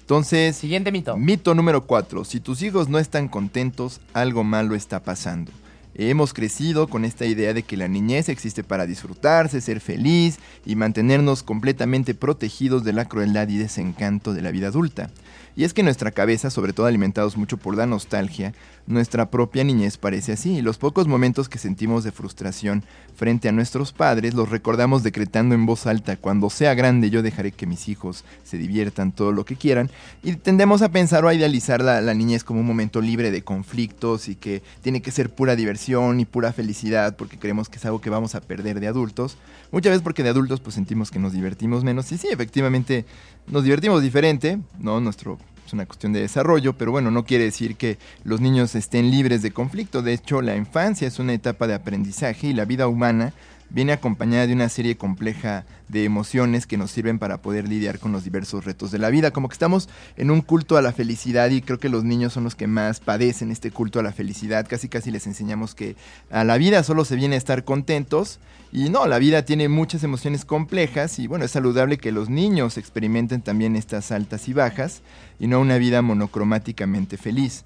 [0.00, 1.16] Entonces, siguiente mito.
[1.16, 2.24] Mito número 4.
[2.24, 5.50] Si tus hijos no están contentos, algo malo está pasando.
[5.94, 10.74] Hemos crecido con esta idea de que la niñez existe para disfrutarse, ser feliz y
[10.74, 15.10] mantenernos completamente protegidos de la crueldad y desencanto de la vida adulta.
[15.54, 18.54] Y es que nuestra cabeza, sobre todo alimentados mucho por la nostalgia,
[18.86, 20.62] nuestra propia niñez parece así.
[20.62, 22.84] Los pocos momentos que sentimos de frustración
[23.14, 27.52] frente a nuestros padres los recordamos decretando en voz alta, cuando sea grande yo dejaré
[27.52, 29.90] que mis hijos se diviertan todo lo que quieran.
[30.22, 33.42] Y tendemos a pensar o a idealizar la, la niñez como un momento libre de
[33.42, 37.84] conflictos y que tiene que ser pura diversión y pura felicidad porque creemos que es
[37.84, 39.36] algo que vamos a perder de adultos.
[39.70, 42.10] Muchas veces porque de adultos pues sentimos que nos divertimos menos.
[42.12, 43.04] Y sí, efectivamente
[43.46, 45.00] nos divertimos diferente, ¿no?
[45.00, 49.10] Nuestro es una cuestión de desarrollo, pero bueno, no quiere decir que los niños estén
[49.10, 50.02] libres de conflicto.
[50.02, 53.32] De hecho, la infancia es una etapa de aprendizaje y la vida humana
[53.72, 58.12] viene acompañada de una serie compleja de emociones que nos sirven para poder lidiar con
[58.12, 59.30] los diversos retos de la vida.
[59.30, 62.44] Como que estamos en un culto a la felicidad y creo que los niños son
[62.44, 64.66] los que más padecen este culto a la felicidad.
[64.68, 65.96] Casi casi les enseñamos que
[66.30, 68.38] a la vida solo se viene a estar contentos
[68.72, 72.78] y no, la vida tiene muchas emociones complejas y bueno, es saludable que los niños
[72.78, 75.02] experimenten también estas altas y bajas
[75.38, 77.64] y no una vida monocromáticamente feliz.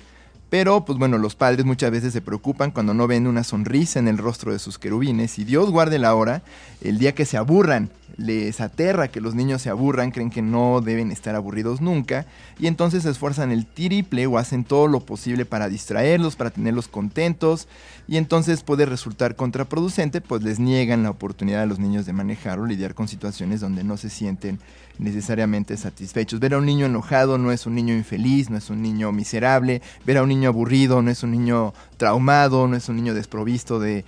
[0.48, 4.06] Pero, pues bueno, los padres muchas veces se preocupan cuando no ven una sonrisa en
[4.06, 6.42] el rostro de sus querubines y Dios guarde la hora,
[6.80, 10.80] el día que se aburran, les aterra que los niños se aburran, creen que no
[10.80, 12.26] deben estar aburridos nunca
[12.58, 16.88] y entonces se esfuerzan el triple o hacen todo lo posible para distraerlos, para tenerlos
[16.88, 17.68] contentos
[18.08, 22.58] y entonces puede resultar contraproducente, pues les niegan la oportunidad a los niños de manejar
[22.58, 24.58] o lidiar con situaciones donde no se sienten
[24.98, 26.40] necesariamente satisfechos.
[26.40, 29.82] Ver a un niño enojado no es un niño infeliz, no es un niño miserable.
[30.04, 33.78] Ver a un niño aburrido no es un niño traumado, no es un niño desprovisto
[33.78, 34.04] de,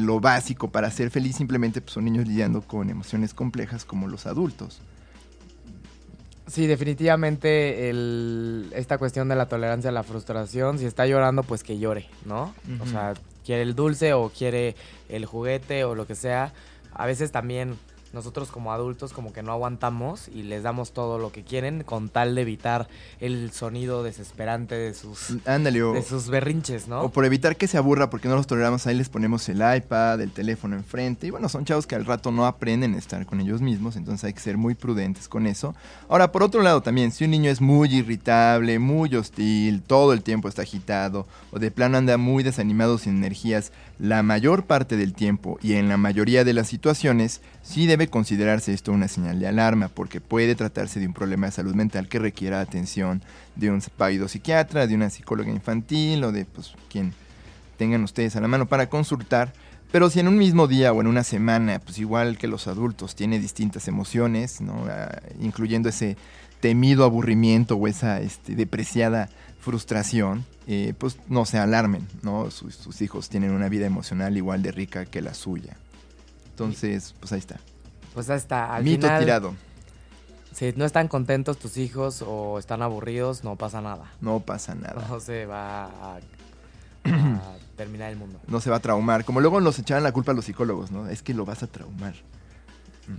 [0.00, 1.36] lo básico para ser feliz.
[1.36, 3.34] Simplemente pues, son niños lidiando con emociones
[3.86, 4.80] como los adultos.
[6.46, 7.90] Sí, definitivamente
[8.78, 12.54] esta cuestión de la tolerancia a la frustración, si está llorando, pues que llore, ¿no?
[12.80, 13.14] O sea,
[13.46, 14.76] quiere el dulce o quiere
[15.08, 16.52] el juguete o lo que sea.
[16.92, 17.76] A veces también
[18.14, 22.08] nosotros como adultos como que no aguantamos y les damos todo lo que quieren con
[22.08, 22.88] tal de evitar
[23.20, 27.02] el sonido desesperante de sus de sus berrinches, ¿no?
[27.02, 30.20] O por evitar que se aburra porque no los toleramos, ahí les ponemos el iPad,
[30.20, 33.40] el teléfono enfrente y bueno, son chavos que al rato no aprenden a estar con
[33.40, 35.74] ellos mismos, entonces hay que ser muy prudentes con eso.
[36.08, 40.22] Ahora, por otro lado también, si un niño es muy irritable, muy hostil, todo el
[40.22, 45.14] tiempo está agitado o de plano anda muy desanimado sin energías, la mayor parte del
[45.14, 49.46] tiempo y en la mayoría de las situaciones, sí debe considerarse esto una señal de
[49.46, 53.22] alarma, porque puede tratarse de un problema de salud mental que requiera atención
[53.56, 57.12] de un psiquiatra, de una psicóloga infantil o de pues, quien
[57.76, 59.52] tengan ustedes a la mano para consultar.
[59.92, 63.14] Pero si en un mismo día o en una semana, pues igual que los adultos,
[63.14, 64.86] tiene distintas emociones, ¿no?
[64.90, 66.16] Ah, incluyendo ese
[66.58, 69.28] temido aburrimiento o esa este, depreciada
[69.64, 72.50] frustración, eh, pues no se alarmen, ¿no?
[72.50, 75.76] Sus, hijos tienen una vida emocional igual de rica que la suya.
[76.50, 77.58] Entonces, pues ahí está.
[78.12, 78.74] Pues ahí está.
[78.74, 79.54] Al Mito tirado.
[80.52, 84.12] Si no están contentos tus hijos o están aburridos, no pasa nada.
[84.20, 85.06] No pasa nada.
[85.08, 86.20] No se va a,
[87.76, 88.38] terminar el mundo.
[88.46, 89.24] No se va a traumar.
[89.24, 91.08] Como luego nos echaban la culpa a los psicólogos, ¿no?
[91.08, 92.14] Es que lo vas a traumar.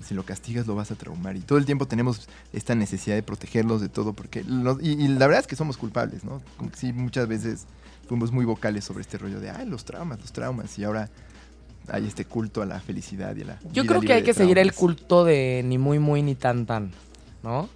[0.01, 1.35] Si lo castigas, lo vas a traumar.
[1.35, 4.39] Y todo el tiempo tenemos esta necesidad de protegerlos de todo, porque.
[4.81, 6.41] y, la verdad es que somos culpables, ¿no?
[6.57, 7.65] Como que sí, muchas veces
[8.07, 10.77] fuimos muy vocales sobre este rollo de, ay, los traumas, los traumas.
[10.79, 11.09] Y ahora
[11.87, 13.59] hay este culto a la felicidad y a la.
[13.71, 16.91] Yo creo que hay que seguir el culto de ni muy, muy, ni tan, tan,
[17.43, 17.69] ¿no?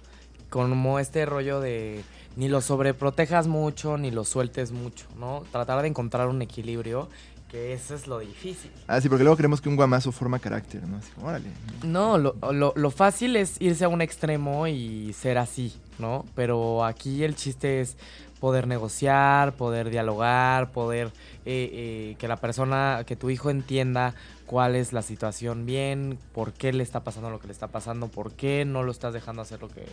[0.48, 2.02] Como este rollo de
[2.36, 5.44] ni lo sobreprotejas mucho, ni lo sueltes mucho, ¿no?
[5.50, 7.08] Tratar de encontrar un equilibrio
[7.50, 8.70] que eso es lo difícil.
[8.86, 10.98] Ah, sí, porque luego creemos que un guamazo forma carácter, ¿no?
[10.98, 11.48] Así, órale.
[11.82, 16.24] No, lo, lo, lo, fácil es irse a un extremo y ser así, ¿no?
[16.34, 17.96] Pero aquí el chiste es
[18.40, 21.08] poder negociar, poder dialogar, poder
[21.44, 24.14] eh, eh, que la persona, que tu hijo entienda
[24.50, 28.08] cuál es la situación bien, por qué le está pasando lo que le está pasando,
[28.08, 29.86] por qué no lo estás dejando hacer lo que...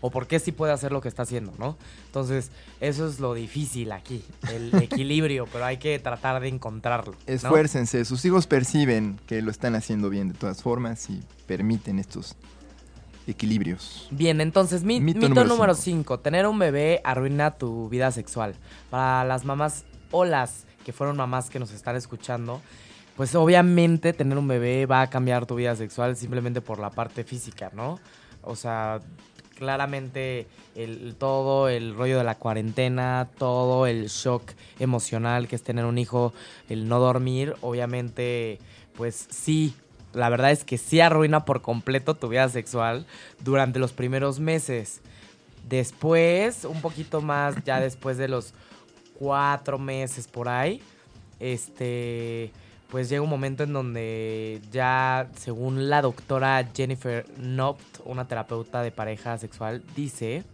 [0.00, 1.76] o por qué sí puede hacer lo que está haciendo, ¿no?
[2.06, 7.16] Entonces, eso es lo difícil aquí, el equilibrio, pero hay que tratar de encontrarlo.
[7.26, 12.36] Esfuércense, sus hijos perciben que lo están haciendo bien de todas formas y permiten estos
[13.26, 14.06] equilibrios.
[14.12, 16.20] Bien, entonces mito, número 5.
[16.20, 18.54] Tener un bebé arruina tu vida sexual.
[18.90, 22.60] Para las mamás o las que fueron mamás que nos están escuchando,
[23.16, 27.24] pues obviamente tener un bebé va a cambiar tu vida sexual simplemente por la parte
[27.24, 27.98] física, ¿no?
[28.42, 29.00] O sea,
[29.56, 35.84] claramente el, todo el rollo de la cuarentena, todo el shock emocional que es tener
[35.84, 36.32] un hijo,
[36.68, 38.58] el no dormir, obviamente,
[38.96, 39.74] pues sí
[40.14, 43.06] la verdad es que sí arruina por completo tu vida sexual
[43.40, 45.00] durante los primeros meses.
[45.68, 48.52] Después, un poquito más, ya después de los
[49.18, 50.82] cuatro meses por ahí,
[51.40, 52.52] este,
[52.92, 58.90] pues llega un momento en donde ya, según la doctora Jennifer Nopt, una terapeuta de
[58.90, 60.44] pareja sexual, dice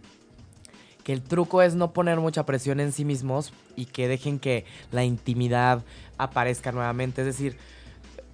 [1.02, 4.64] que el truco es no poner mucha presión en sí mismos y que dejen que
[4.92, 5.82] la intimidad
[6.16, 7.22] aparezca nuevamente.
[7.22, 7.56] Es decir,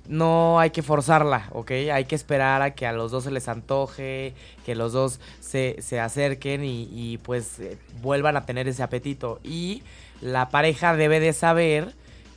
[0.07, 1.71] no hay que forzarla, ¿ok?
[1.91, 4.35] Hay que esperar a que a los dos se les antoje,
[4.67, 9.41] que los dos se, acerquen y, pues eh, vuelvan a tener ese apetito.
[9.43, 9.83] Y
[10.21, 11.95] la pareja debe de saber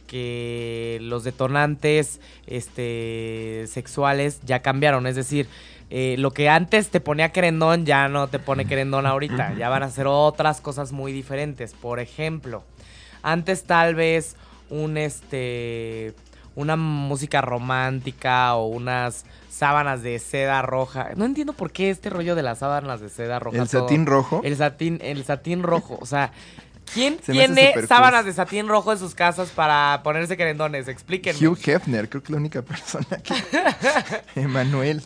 [0.08, 5.48] que los detonantes este, sexuales ya cambiaron, es decir,
[5.90, 9.84] eh, lo que antes te ponía querendón ya no te pone querendón ahorita, ya van
[9.84, 11.74] a ser otras cosas muy diferentes.
[11.74, 12.64] Por ejemplo,
[13.22, 14.36] antes tal vez
[14.70, 16.14] un este
[16.56, 21.10] una música romántica o unas sábanas de seda roja.
[21.16, 23.58] No entiendo por qué este rollo de las sábanas de seda roja.
[23.58, 24.42] ¿El satín rojo?
[24.44, 26.00] El satín, el satín rojo.
[26.02, 26.32] O sea,
[26.94, 30.88] ¿quién tiene sábanas de satín rojo en sus casas para ponerse querendones?
[30.88, 31.48] Explíquenme.
[31.48, 33.34] Hugh Hefner, creo que la única persona que...
[34.42, 35.04] Emanuel.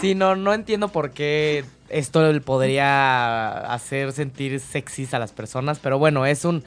[0.00, 5.98] sí, no, no entiendo por qué esto podría hacer sentir sexys a las personas, pero
[5.98, 6.64] bueno, es un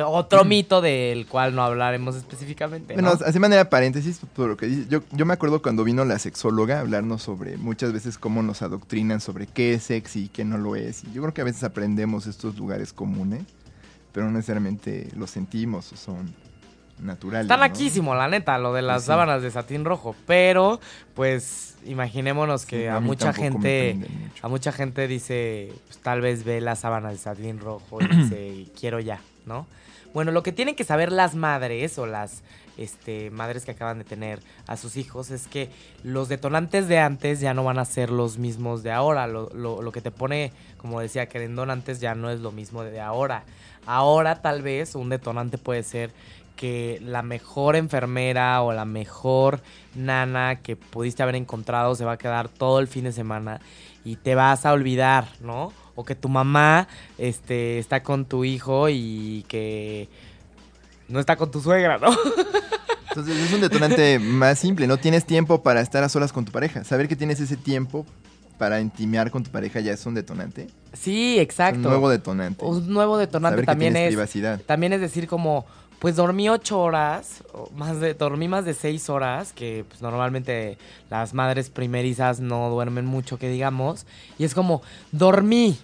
[0.00, 2.94] otro mito del cual no hablaremos específicamente.
[2.94, 6.18] Bueno, así manera paréntesis, por lo que dice, yo, yo me acuerdo cuando vino la
[6.18, 10.44] sexóloga a hablarnos sobre muchas veces cómo nos adoctrinan sobre qué es sexy y qué
[10.44, 11.04] no lo es.
[11.04, 13.42] Y yo creo que a veces aprendemos estos lugares comunes,
[14.12, 16.34] pero no necesariamente los sentimos o son
[17.02, 17.44] naturales.
[17.44, 20.14] Está laquísimo, la neta, lo de las sábanas de satín rojo.
[20.26, 20.80] Pero,
[21.14, 23.98] pues, imaginémonos que a, mucha gente,
[24.40, 28.66] a mucha gente dice, pues, tal vez ve las sábanas de satín rojo y dice,
[28.78, 29.66] quiero ya, ¿no?
[30.14, 32.42] Bueno, lo que tienen que saber las madres o las
[32.76, 35.70] este, madres que acaban de tener a sus hijos es que
[36.02, 39.26] los detonantes de antes ya no van a ser los mismos de ahora.
[39.26, 43.44] Lo, que te pone, como decía, querendón antes ya no es lo mismo de ahora.
[43.86, 46.10] Ahora tal vez un detonante puede ser
[46.56, 49.60] que la mejor enfermera o la mejor
[49.94, 53.60] nana que pudiste haber encontrado se va a quedar todo el fin de semana
[54.04, 55.72] y te vas a olvidar, ¿no?
[55.94, 60.08] O que tu mamá este, está con tu hijo y que
[61.08, 62.08] no está con tu suegra, ¿no?
[63.10, 66.52] Entonces es un detonante más simple, no tienes tiempo para estar a solas con tu
[66.52, 66.82] pareja.
[66.82, 68.06] Saber que tienes ese tiempo
[68.56, 70.68] para intimar con tu pareja ya es un detonante.
[70.94, 71.76] Sí, exacto.
[71.76, 72.64] Un nuevo detonante.
[72.64, 74.14] Un nuevo detonante Saber que también tienes es.
[74.14, 74.60] privacidad.
[74.62, 75.66] También es decir, como,
[76.02, 77.44] pues dormí ocho horas,
[77.76, 80.76] más de, dormí más de seis horas, que pues, normalmente
[81.08, 84.04] las madres primerizas no duermen mucho, que digamos.
[84.36, 85.78] Y es como, dormí.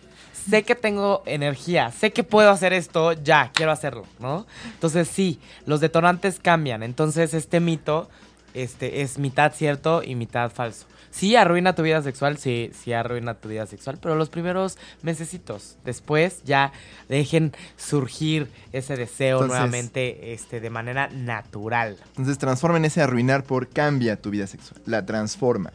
[0.50, 4.44] Sé que tengo energía, sé que puedo hacer esto, ya, quiero hacerlo, ¿no?
[4.72, 6.82] Entonces sí, los detonantes cambian.
[6.82, 8.08] Entonces este mito
[8.54, 10.86] este, es mitad cierto y mitad falso.
[11.18, 15.76] Sí, arruina tu vida sexual, sí, sí arruina tu vida sexual, pero los primeros mesecitos,
[15.84, 16.70] después ya
[17.08, 21.96] dejen surgir ese deseo Entonces- nuevamente este, de manera natural.
[22.10, 24.80] Entonces transformen ese arruinar por cambia tu vida sexual.
[24.86, 25.72] La transforma.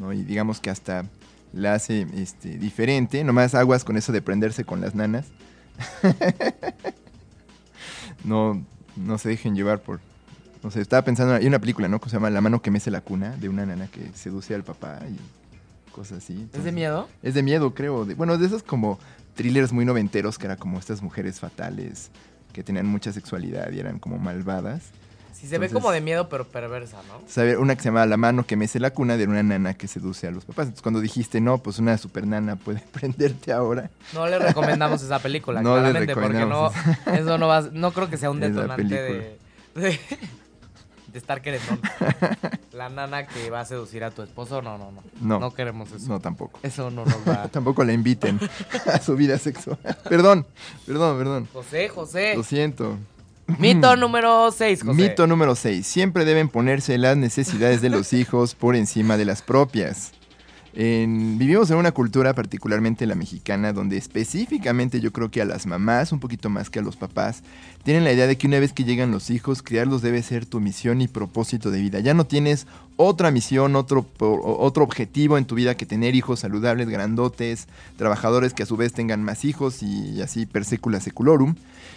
[0.00, 0.14] ¿no?
[0.14, 1.04] Y digamos que hasta
[1.52, 3.24] la hace este, diferente.
[3.24, 5.26] Nomás aguas con eso de prenderse con las nanas.
[8.24, 8.64] no,
[8.96, 10.00] no se dejen llevar por...
[10.62, 12.00] No sé, estaba pensando, hay una película, ¿no?
[12.00, 14.62] Que se llama La mano que mece la cuna, de una nana que seduce al
[14.62, 16.48] papá y cosas así.
[16.54, 17.08] ¿Es de miedo?
[17.22, 18.04] Es de miedo, creo.
[18.04, 18.98] de- bueno, de esos como
[19.34, 22.10] thrillers muy noventeros, que era como estas mujeres fatales
[22.52, 24.82] que tenían mucha sexualidad y eran como malvadas.
[25.32, 27.20] Sí, se ve como de miedo, pero perversa, ¿no?
[27.28, 29.88] Saber una que se llama La mano que mece la cuna de una nana que
[29.88, 30.66] seduce a los papás.
[30.66, 33.90] Entonces cuando dijiste, no, pues una super nana puede prenderte ahora.
[34.14, 36.70] No le recomendamos esa película, No le claramente, porque no,
[37.12, 39.38] eso no va, no creo que sea un detonante de,
[41.12, 41.80] de estar querendón.
[42.72, 45.02] La nana que va a seducir a tu esposo, no, no, no.
[45.20, 45.38] No.
[45.38, 46.08] No queremos eso.
[46.08, 46.58] No, tampoco.
[46.62, 47.48] Eso no nos va.
[47.52, 48.40] Tampoco la inviten
[48.86, 49.78] a su vida sexual.
[50.08, 50.46] perdón,
[50.86, 51.48] perdón, perdón.
[51.52, 52.34] José, José.
[52.34, 52.96] Lo siento.
[53.58, 54.94] Mito número 6, José.
[54.94, 55.86] Mito número 6.
[55.86, 60.12] Siempre deben ponerse las necesidades de los hijos por encima de las propias.
[60.74, 65.66] En- vivimos en una cultura, particularmente la mexicana, donde específicamente yo creo que a las
[65.66, 67.42] mamás, un poquito más que a los papás,
[67.84, 70.60] tienen la idea de que una vez que llegan los hijos, criarlos debe ser tu
[70.60, 72.00] misión y propósito de vida.
[72.00, 76.88] Ya no tienes otra misión, otro, otro objetivo en tu vida que tener hijos saludables,
[76.88, 81.54] grandotes, trabajadores que a su vez tengan más hijos y así per secula seculorum.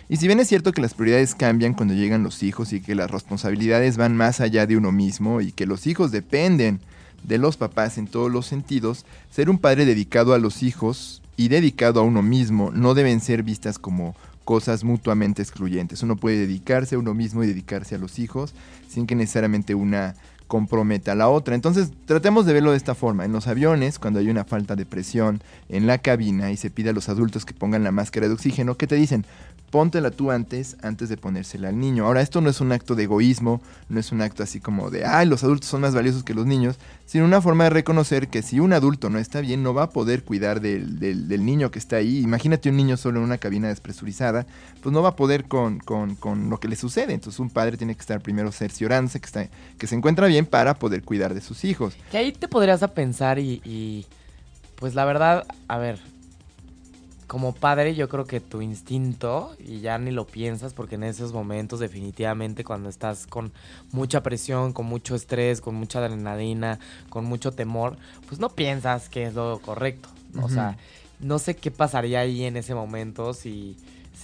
[0.10, 2.96] Y si bien es cierto que las prioridades cambian cuando llegan los hijos y que
[2.96, 6.80] las responsabilidades van más allá de uno mismo y que los hijos dependen
[7.24, 11.50] de los papás en todos los sentidos, ser un padre dedicado a los hijos y
[11.50, 16.04] dedicado a uno mismo no deben ser vistas como cosas mutuamente excluyentes.
[16.04, 18.54] Uno puede dedicarse a uno mismo y dedicarse a los hijos
[18.88, 20.16] sin que necesariamente una
[20.48, 21.56] comprometa a la otra.
[21.56, 23.26] Entonces, tratemos de verlo de esta forma.
[23.26, 26.92] En los aviones, cuando hay una falta de presión en la cabina y se pide
[26.92, 29.26] a los adultos que pongan la máscara de oxígeno, ¿qué te dicen?
[29.72, 32.06] Póntela tú antes, antes de ponérsela al niño.
[32.06, 35.06] Ahora, esto no es un acto de egoísmo, no es un acto así como de,
[35.06, 38.42] ay, los adultos son más valiosos que los niños, sino una forma de reconocer que
[38.42, 41.80] si un adulto no está bien, no va a poder cuidar del, del- niño que
[41.80, 42.20] está ahí.
[42.20, 44.46] Imagínate un niño solo en una cabina despresurizada,
[44.82, 47.14] pues no va a poder con, con- con lo que le sucede.
[47.14, 49.48] Entonces, un padre tiene que estar primero cerciorándose que, está,
[49.78, 51.96] que se encuentra bien para poder cuidar de sus hijos.
[52.12, 54.06] Que ahí te podrías a pensar y,
[54.78, 56.00] pues la verdad, a ver,
[57.28, 61.34] como padre yo creo que tu instinto, y ya ni lo piensas porque en esos
[61.34, 63.52] momentos definitivamente cuando estás con
[63.92, 69.24] mucha presión, con mucho estrés, con mucha adrenalina, con mucho temor, pues no piensas que
[69.24, 70.10] es lo correcto.
[70.34, 70.42] ¿no?
[70.42, 70.54] O Ujú.
[70.54, 70.78] sea,
[71.20, 73.76] no sé qué pasaría ahí en ese momento si,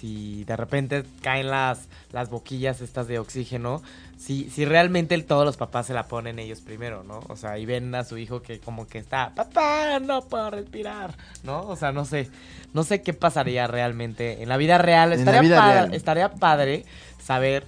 [0.02, 3.84] si de repente caen las, las boquillas estas de oxígeno,
[4.18, 7.20] si, si realmente el- todos los papás se la ponen ellos primero, ¿no?
[7.30, 11.16] O sea, y ven a su hijo que como que está, papá, no puedo respirar,
[11.44, 11.62] ¿no?
[11.68, 12.30] O sea, no sé,
[12.74, 15.10] no sé qué pasaría realmente en la vida real.
[15.12, 15.94] La Estaría, vida pa- real.
[15.94, 16.84] estaría padre
[17.24, 17.66] saber,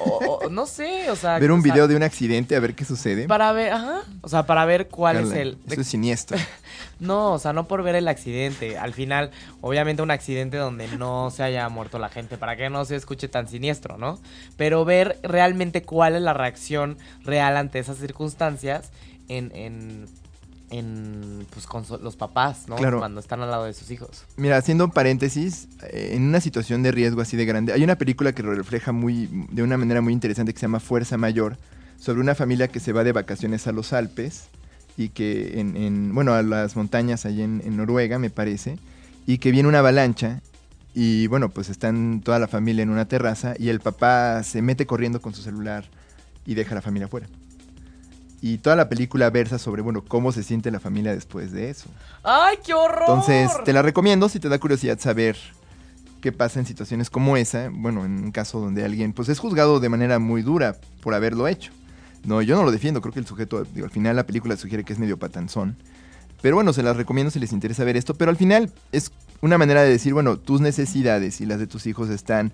[0.00, 1.38] o- o- no sé, o sea...
[1.38, 3.26] Ver un o sea, video de un accidente a ver qué sucede.
[3.26, 5.58] Para ver, ajá, o sea, para ver cuál Carla, es el...
[5.68, 6.38] Eso es siniestro.
[7.00, 8.78] No, o sea, no por ver el accidente.
[8.78, 12.84] Al final, obviamente un accidente donde no se haya muerto la gente, para que no
[12.84, 14.18] se escuche tan siniestro, ¿no?
[14.56, 18.90] Pero ver realmente cuál es la reacción real ante esas circunstancias
[19.28, 20.06] en, en,
[20.78, 22.76] en pues con so- los papás, ¿no?
[22.76, 22.98] Claro.
[22.98, 24.24] Cuando están al lado de sus hijos.
[24.36, 27.96] Mira, haciendo un paréntesis, eh, en una situación de riesgo así de grande, hay una
[27.96, 31.56] película que lo refleja muy, de una manera muy interesante que se llama Fuerza Mayor,
[31.98, 34.44] sobre una familia que se va de vacaciones a los Alpes
[34.96, 38.78] y que en, en- bueno, a las montañas ahí en, en Noruega, me parece,
[39.26, 40.40] y que viene una avalancha
[40.94, 44.86] y bueno, pues están toda la familia en una terraza y el papá se mete
[44.86, 45.84] corriendo con su celular
[46.46, 47.26] y deja a la familia afuera.
[48.46, 51.88] Y toda la película versa sobre, bueno, cómo se siente la familia después de eso.
[52.22, 53.04] ¡Ay, qué horror!
[53.08, 55.34] Entonces, te la recomiendo si te da curiosidad saber
[56.20, 57.70] qué pasa en situaciones como esa.
[57.72, 61.48] Bueno, en un caso donde alguien pues es juzgado de manera muy dura por haberlo
[61.48, 61.72] hecho.
[62.22, 64.84] No, yo no lo defiendo, creo que el sujeto, digo, al final la película sugiere
[64.84, 65.78] que es medio patanzón.
[66.42, 68.12] Pero bueno, se las recomiendo si les interesa ver esto.
[68.12, 71.86] Pero al final es una manera de decir, bueno, tus necesidades y las de tus
[71.86, 72.52] hijos están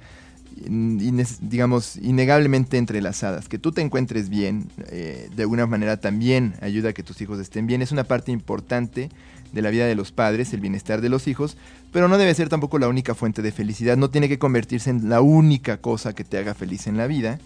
[0.59, 3.49] digamos, innegablemente entrelazadas.
[3.49, 7.39] Que tú te encuentres bien, eh, de alguna manera también ayuda a que tus hijos
[7.39, 7.83] estén bien.
[7.83, 9.11] Es una parte importante
[9.53, 11.57] de la vida de los padres, el bienestar de los hijos,
[11.93, 13.97] pero no debe ser tampoco la única fuente de felicidad.
[13.97, 17.39] No tiene que convertirse en la única cosa que te haga feliz en la vida.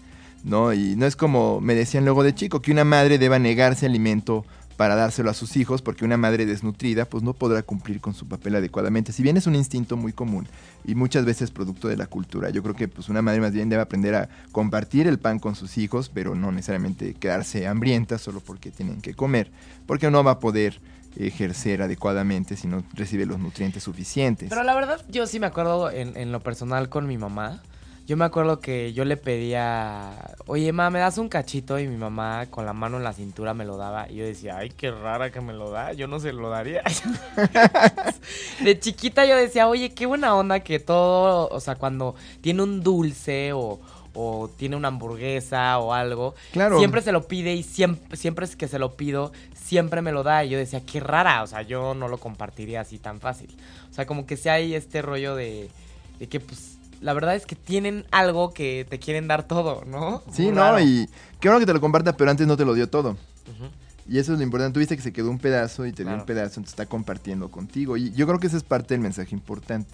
[0.43, 0.73] ¿no?
[0.73, 4.45] Y no es como me decían luego de chico, que una madre deba negarse alimento
[4.77, 8.27] para dárselo a sus hijos, porque una madre desnutrida pues no podrá cumplir con su
[8.27, 9.11] papel adecuadamente.
[9.11, 10.47] Si bien es un instinto muy común
[10.83, 13.69] y muchas veces producto de la cultura, yo creo que pues una madre más bien
[13.69, 18.41] debe aprender a compartir el pan con sus hijos, pero no necesariamente quedarse hambrienta solo
[18.41, 19.51] porque tienen que comer,
[19.85, 20.79] porque no va a poder
[21.17, 24.49] ejercer adecuadamente si no recibe los nutrientes suficientes.
[24.49, 27.61] Pero la verdad yo sí me acuerdo en, en lo personal con mi mamá,
[28.07, 31.79] yo me acuerdo que yo le pedía, oye, mamá, ¿me das un cachito?
[31.79, 34.11] Y mi mamá con la mano en la cintura me lo daba.
[34.11, 35.91] Y yo decía, ay, qué rara que me lo da.
[35.93, 36.83] Yo no se lo daría.
[38.63, 42.83] de chiquita yo decía, oye, qué buena onda que todo, o sea, cuando tiene un
[42.83, 43.79] dulce o,
[44.13, 46.77] o tiene una hamburguesa o algo, claro.
[46.77, 50.21] siempre se lo pide y siempre, siempre es que se lo pido, siempre me lo
[50.21, 50.45] da.
[50.45, 53.57] Y yo decía, qué rara, o sea, yo no lo compartiría así tan fácil.
[53.89, 55.71] O sea, como que si hay este rollo de,
[56.19, 60.23] de que pues la verdad es que tienen algo que te quieren dar todo, ¿no?
[60.31, 61.07] Sí, no, y
[61.39, 63.17] qué bueno que te lo comparta, pero antes no te lo dio todo.
[64.07, 64.73] Y eso es lo importante.
[64.75, 67.97] Tuviste que se quedó un pedazo y te dio un pedazo, entonces está compartiendo contigo.
[67.97, 69.89] Y yo creo que ese es parte del mensaje importante.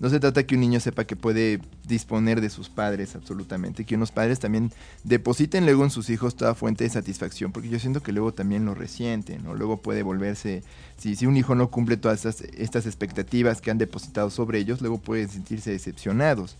[0.00, 3.96] No se trata que un niño sepa que puede disponer de sus padres absolutamente, que
[3.96, 4.70] unos padres también
[5.02, 8.64] depositen luego en sus hijos toda fuente de satisfacción, porque yo siento que luego también
[8.64, 10.62] lo resienten, o luego puede volverse,
[10.96, 14.80] si, si un hijo no cumple todas estas, estas expectativas que han depositado sobre ellos,
[14.80, 16.56] luego pueden sentirse decepcionados.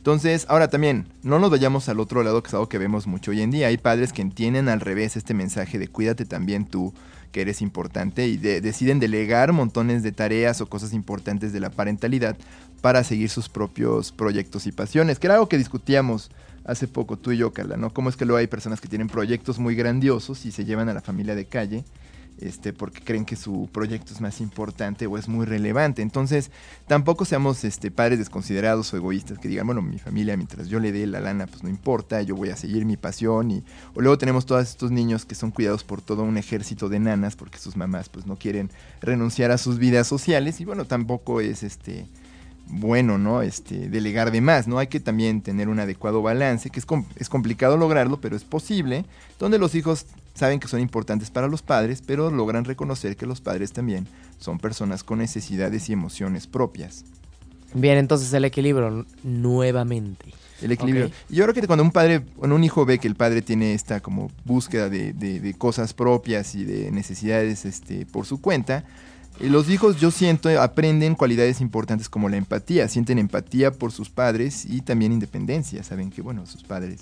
[0.00, 3.32] Entonces, ahora también, no nos vayamos al otro lado, que es algo que vemos mucho
[3.32, 3.66] hoy en día.
[3.66, 6.94] Hay padres que entienden al revés este mensaje de cuídate también tú,
[7.32, 12.38] que eres importante, y deciden delegar montones de tareas o cosas importantes de la parentalidad
[12.80, 16.30] para seguir sus propios proyectos y pasiones, que era algo que discutíamos
[16.64, 17.92] hace poco tú y yo, Carla, ¿no?
[17.92, 20.94] Cómo es que luego hay personas que tienen proyectos muy grandiosos y se llevan a
[20.94, 21.84] la familia de calle,
[22.40, 26.00] este, porque creen que su proyecto es más importante o es muy relevante.
[26.00, 26.50] Entonces,
[26.86, 30.92] tampoco seamos este, padres desconsiderados o egoístas que digan, bueno, mi familia, mientras yo le
[30.92, 33.50] dé la lana, pues no importa, yo voy a seguir mi pasión.
[33.50, 33.64] Y,
[33.94, 37.36] o luego tenemos todos estos niños que son cuidados por todo un ejército de nanas
[37.36, 38.70] porque sus mamás pues no quieren
[39.02, 42.06] renunciar a sus vidas sociales y bueno, tampoco es este
[42.70, 43.42] bueno, ¿no?
[43.42, 44.78] Este, delegar de más, ¿no?
[44.78, 49.04] Hay que también tener un adecuado balance, que es, es complicado lograrlo, pero es posible,
[49.38, 53.40] donde los hijos saben que son importantes para los padres, pero logran reconocer que los
[53.40, 54.06] padres también
[54.38, 57.04] son personas con necesidades y emociones propias.
[57.74, 60.32] Bien, entonces el equilibrio nuevamente.
[60.62, 61.10] El equilibrio.
[61.28, 64.00] Yo creo que cuando un padre, cuando un hijo ve que el padre tiene esta
[64.00, 68.84] como búsqueda de, de, de cosas propias y de necesidades este, por su cuenta,
[69.48, 74.66] los hijos, yo siento, aprenden cualidades importantes como la empatía, sienten empatía por sus padres
[74.66, 77.00] y también independencia, saben que, bueno, sus padres,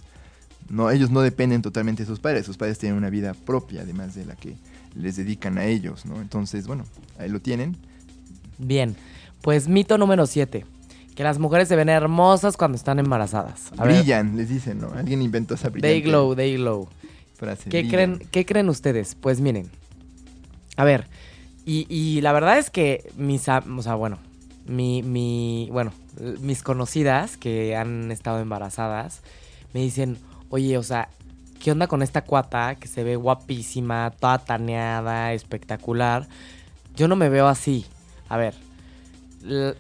[0.69, 4.15] no, ellos no dependen totalmente de sus padres, sus padres tienen una vida propia, además
[4.15, 4.55] de la que
[4.95, 6.21] les dedican a ellos, ¿no?
[6.21, 6.85] Entonces, bueno,
[7.19, 7.77] ahí lo tienen.
[8.59, 8.97] Bien,
[9.43, 10.65] pues mito número 7.
[11.15, 13.73] Que las mujeres se ven hermosas cuando están embarazadas.
[13.77, 14.93] Brillan, les dicen, ¿no?
[14.93, 16.89] Alguien inventó esa brillante They glow, they glow.
[17.69, 19.15] ¿Qué, creen, ¿Qué creen ustedes?
[19.15, 19.71] Pues miren,
[20.77, 21.09] a ver,
[21.71, 24.19] y, la verdad es que mis, o sea, bueno,
[24.67, 25.93] mi, mi, bueno,
[26.41, 29.21] mis conocidas que han estado embarazadas
[29.75, 30.17] me dicen,
[30.49, 31.09] oye, o sea,
[31.63, 36.27] ¿qué onda con esta cuata que se ve guapísima, toda taneada, espectacular?
[36.97, 37.85] Yo no me veo así.
[38.29, 38.55] A ver,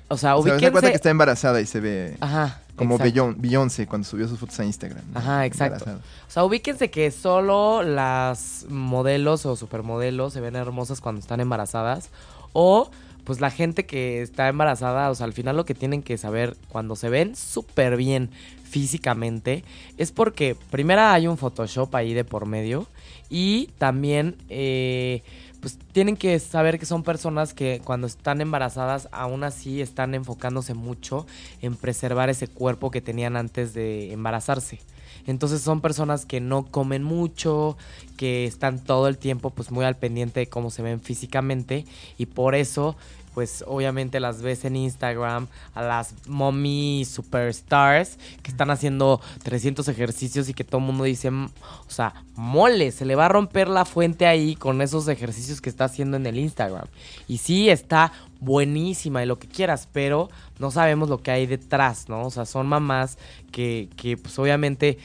[0.08, 0.68] o sea, ubíquense...
[0.68, 2.16] O cuenta que está embarazada y se ve...
[2.20, 2.60] Ajá.
[2.78, 5.04] Como Beyoncé cuando subió sus fotos a Instagram.
[5.14, 5.84] Ajá, exacto.
[5.84, 12.10] O sea, ubíquense que solo las modelos o supermodelos se ven hermosas cuando están embarazadas.
[12.52, 12.90] O
[13.24, 16.56] pues la gente que está embarazada, o sea, al final lo que tienen que saber
[16.68, 18.30] cuando se ven súper bien
[18.64, 19.64] físicamente
[19.98, 22.86] es porque primero hay un Photoshop ahí de por medio
[23.28, 24.36] y también...
[24.48, 25.22] Eh,
[25.60, 30.74] pues tienen que saber que son personas que cuando están embarazadas aún así están enfocándose
[30.74, 31.26] mucho
[31.62, 34.80] en preservar ese cuerpo que tenían antes de embarazarse.
[35.26, 37.76] Entonces son personas que no comen mucho,
[38.16, 41.84] que están todo el tiempo pues muy al pendiente de cómo se ven físicamente
[42.16, 42.96] y por eso
[43.38, 50.48] pues obviamente las ves en Instagram a las mommy superstars que están haciendo 300 ejercicios
[50.48, 51.48] y que todo el mundo dice, o
[51.86, 55.84] sea, mole, se le va a romper la fuente ahí con esos ejercicios que está
[55.84, 56.86] haciendo en el Instagram.
[57.28, 62.08] Y sí, está buenísima y lo que quieras, pero no sabemos lo que hay detrás,
[62.08, 62.26] ¿no?
[62.26, 63.18] O sea, son mamás
[63.52, 64.98] que, que pues obviamente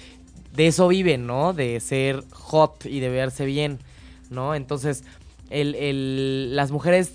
[0.55, 1.53] de eso viven, ¿no?
[1.53, 3.77] De ser hot y de verse bien,
[4.31, 4.55] ¿no?
[4.55, 5.03] Entonces,
[5.51, 7.13] el, el, las mujeres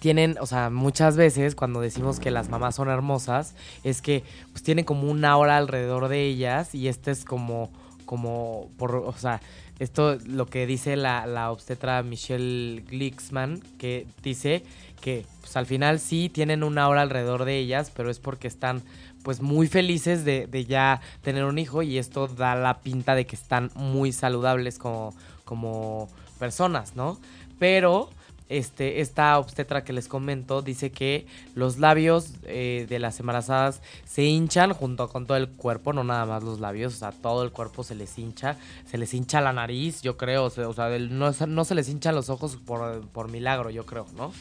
[0.00, 4.22] tienen, o sea, muchas veces cuando decimos que las mamás son hermosas, es que
[4.52, 7.70] pues tienen como una aura alrededor de ellas y este es como,
[8.04, 9.40] como, por, o sea,
[9.78, 14.64] esto lo que dice la, la obstetra Michelle Glixman, que dice
[15.00, 18.82] que pues al final sí tienen una aura alrededor de ellas, pero es porque están
[19.22, 23.26] pues muy felices de, de ya tener un hijo y esto da la pinta de
[23.26, 25.14] que están muy saludables como,
[25.44, 26.08] como
[26.38, 27.18] personas, ¿no?
[27.58, 28.10] Pero
[28.48, 34.24] este, esta obstetra que les comento dice que los labios eh, de las embarazadas se
[34.24, 37.52] hinchan junto con todo el cuerpo, no nada más los labios, o sea, todo el
[37.52, 38.56] cuerpo se les hincha,
[38.90, 42.30] se les hincha la nariz, yo creo, o sea, no, no, se les hinchan los
[42.30, 44.32] ojos por, por milagro, yo creo, ¿no?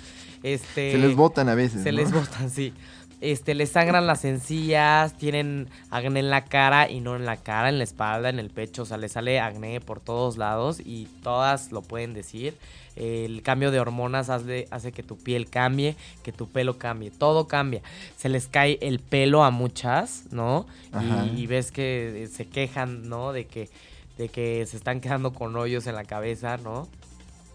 [0.44, 1.84] Este, se les botan a veces.
[1.84, 2.74] Se les botan, sí
[3.20, 7.70] este, les sangran las encías, tienen acné en la cara y no en la cara,
[7.70, 11.08] en la espalda, en el pecho, o sea, les sale acné por todos lados y
[11.24, 12.56] todas lo pueden decir.
[12.96, 17.48] El cambio de hormonas hace, hace que tu piel cambie, que tu pelo cambie, todo
[17.48, 17.82] cambia.
[18.18, 20.66] Se les cae el pelo a muchas, ¿no?
[21.00, 23.34] Y, y, ves que se quejan, ¿no?
[23.34, 23.70] De que,
[24.18, 26.88] de que se están quedando con hoyos en la cabeza, ¿no?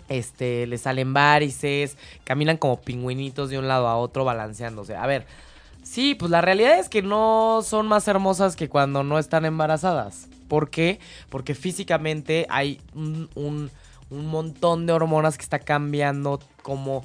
[0.08, 4.94] Este, les salen varices, caminan como pingüinitos de un lado a otro balanceándose.
[4.94, 5.26] A ver,
[5.82, 10.28] Sí, pues la realidad es que no son más hermosas que cuando no están embarazadas.
[10.48, 11.00] ¿Por qué?
[11.28, 13.70] Porque físicamente hay un,
[14.10, 17.04] montón de hormonas que está cambiando como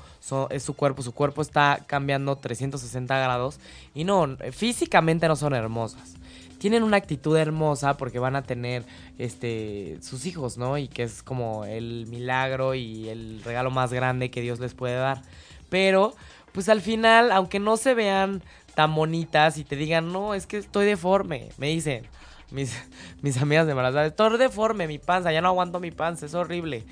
[0.50, 1.02] es su cuerpo.
[1.02, 3.60] Su cuerpo está cambiando 360 grados.
[3.96, 6.16] Y no, físicamente no son hermosas.
[6.60, 8.84] Tienen una actitud hermosa porque van a tener
[9.18, 10.78] este sus hijos, ¿no?
[10.78, 14.96] Y que es como el milagro y el regalo más grande que Dios les puede
[14.96, 15.22] dar.
[15.70, 16.16] Pero,
[16.52, 18.42] pues al final, aunque no se vean
[18.78, 21.50] tan bonitas y te digan, no, es que estoy deforme.
[21.58, 22.06] Me dicen
[22.52, 22.78] mis,
[23.24, 26.84] mis amigas de embarazadas, estoy deforme, mi panza, ya no aguanto mi panza, es horrible.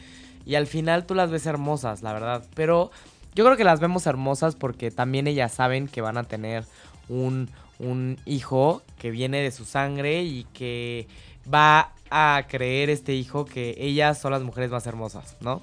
[0.47, 2.43] Y al final tú las ves hermosas, la verdad.
[2.55, 2.89] Pero
[3.35, 6.65] yo creo que las vemos hermosas porque también ellas saben que van a tener
[7.07, 11.07] un, un hijo que viene de su sangre y que
[11.53, 15.61] va a creer este hijo que ellas son las mujeres más hermosas, ¿no?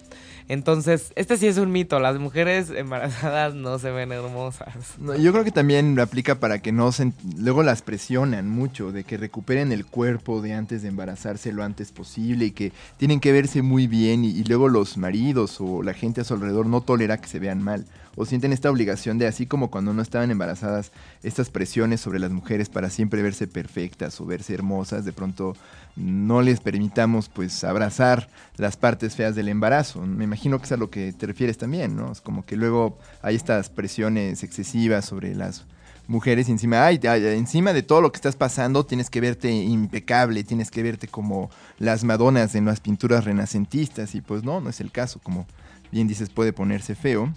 [0.49, 4.74] Entonces, este sí es un mito, las mujeres embarazadas no se ven hermosas.
[4.99, 7.12] yo creo que también aplica para que no se...
[7.38, 11.93] Luego las presionan mucho de que recuperen el cuerpo de antes de embarazarse lo antes
[11.93, 15.95] posible y que tienen que verse muy bien y, y luego los maridos o la
[15.95, 17.86] gente a su alrededor no tolera que se vean mal
[18.16, 22.30] o sienten esta obligación de, así como cuando no estaban embarazadas, estas presiones sobre las
[22.30, 25.55] mujeres para siempre verse perfectas o verse hermosas, de pronto
[25.97, 30.01] no les permitamos pues abrazar las partes feas del embarazo.
[30.07, 32.12] Me imagino que es a lo que te refieres también, ¿no?
[32.12, 35.64] Es como que luego hay estas presiones excesivas sobre las
[36.09, 40.45] mujeres y encima, ay, encima de todo lo que estás pasando tienes que verte impecable,
[40.45, 44.80] tienes que verte como las Madonas en las pinturas renacentistas y pues no, no es
[44.80, 45.47] el caso, como
[45.90, 47.32] bien dices, puede ponerse feo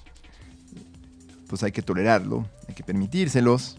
[1.47, 3.77] pues hay que tolerarlo, hay que permitírselos.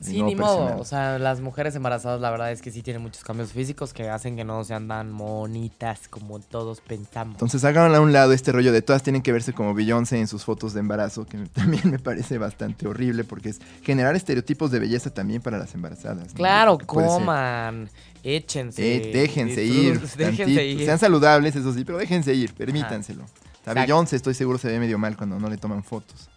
[0.00, 0.78] Sí, ni modo.
[0.78, 4.08] O sea, las mujeres embarazadas, la verdad es que sí tienen muchos cambios físicos que
[4.08, 7.34] hacen que no sean tan bonitas como todos pensamos.
[7.34, 10.28] Entonces, hagan a un lado este rollo de todas tienen que verse como Beyoncé en
[10.28, 14.78] sus fotos de embarazo, que también me parece bastante horrible porque es generar estereotipos de
[14.78, 16.32] belleza también para las embarazadas.
[16.34, 17.88] Claro, coman,
[18.22, 18.96] échense.
[18.96, 20.84] Eh, déjense, ir, déjense ir.
[20.84, 23.24] Sean saludables, eso sí, pero déjense ir, permítanselo.
[23.64, 26.28] A Beyoncé estoy seguro se ve medio mal cuando no le toman fotos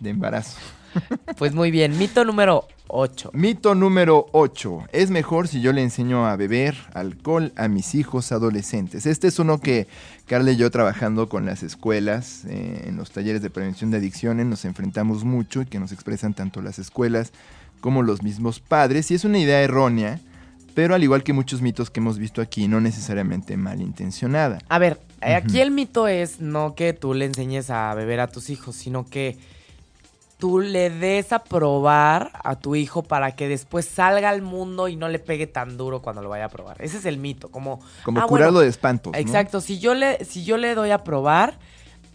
[0.00, 0.58] de embarazo.
[1.38, 3.30] Pues muy bien, mito número 8.
[3.32, 4.84] Mito número 8.
[4.92, 9.06] Es mejor si yo le enseño a beber alcohol a mis hijos adolescentes.
[9.06, 9.86] Este es uno que
[10.26, 14.46] Carla y yo trabajando con las escuelas, eh, en los talleres de prevención de adicciones,
[14.46, 17.32] nos enfrentamos mucho y que nos expresan tanto las escuelas
[17.80, 19.10] como los mismos padres.
[19.10, 20.20] Y es una idea errónea,
[20.74, 24.58] pero al igual que muchos mitos que hemos visto aquí, no necesariamente malintencionada.
[24.68, 28.50] A ver, aquí el mito es no que tú le enseñes a beber a tus
[28.50, 29.38] hijos, sino que
[30.42, 34.96] tú le des a probar a tu hijo para que después salga al mundo y
[34.96, 36.82] no le pegue tan duro cuando lo vaya a probar.
[36.82, 39.12] Ese es el mito, como como ah, curarlo de espantos.
[39.14, 41.54] Exacto, si yo le si yo le doy a probar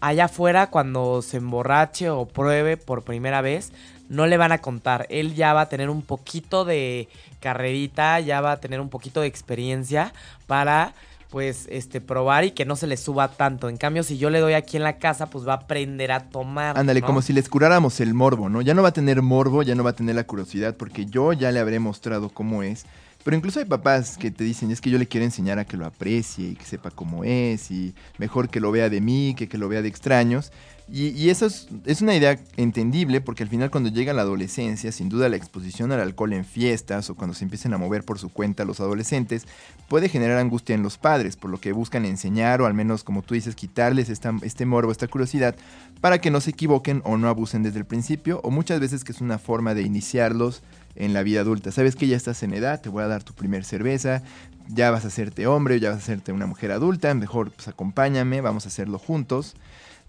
[0.02, 3.72] allá afuera cuando se emborrache o pruebe por primera vez,
[4.10, 5.06] no le van a contar.
[5.08, 7.08] Él ya va a tener un poquito de
[7.40, 10.12] carrerita, ya va a tener un poquito de experiencia
[10.46, 10.92] para
[11.30, 13.68] pues este probar y que no se le suba tanto.
[13.68, 16.30] En cambio, si yo le doy aquí en la casa, pues va a aprender a
[16.30, 16.78] tomar.
[16.78, 18.62] Ándale, como si les curáramos el morbo, ¿no?
[18.62, 21.32] Ya no va a tener morbo, ya no va a tener la curiosidad, porque yo
[21.32, 22.86] ya le habré mostrado cómo es.
[23.28, 25.76] Pero incluso hay papás que te dicen, es que yo le quiero enseñar a que
[25.76, 29.50] lo aprecie y que sepa cómo es, y mejor que lo vea de mí que
[29.50, 30.50] que lo vea de extraños.
[30.90, 35.10] Y, eso es, es, una idea entendible porque al final cuando llega la adolescencia, sin
[35.10, 38.30] duda la exposición al alcohol en fiestas o cuando se empiecen a mover por su
[38.30, 39.46] cuenta los adolescentes,
[39.88, 43.20] puede generar angustia en los padres, por lo que buscan enseñar o al menos, como
[43.20, 45.54] tú dices, quitarles esta, este morbo, esta curiosidad,
[46.00, 49.12] para que no se equivoquen o no abusen desde el principio, o muchas veces que
[49.12, 50.62] es una forma de iniciarlos
[50.98, 51.72] en la vida adulta.
[51.72, 54.22] Sabes que ya estás en edad, te voy a dar tu primer cerveza,
[54.68, 58.40] ya vas a hacerte hombre, ya vas a hacerte una mujer adulta, mejor pues acompáñame,
[58.40, 59.54] vamos a hacerlo juntos.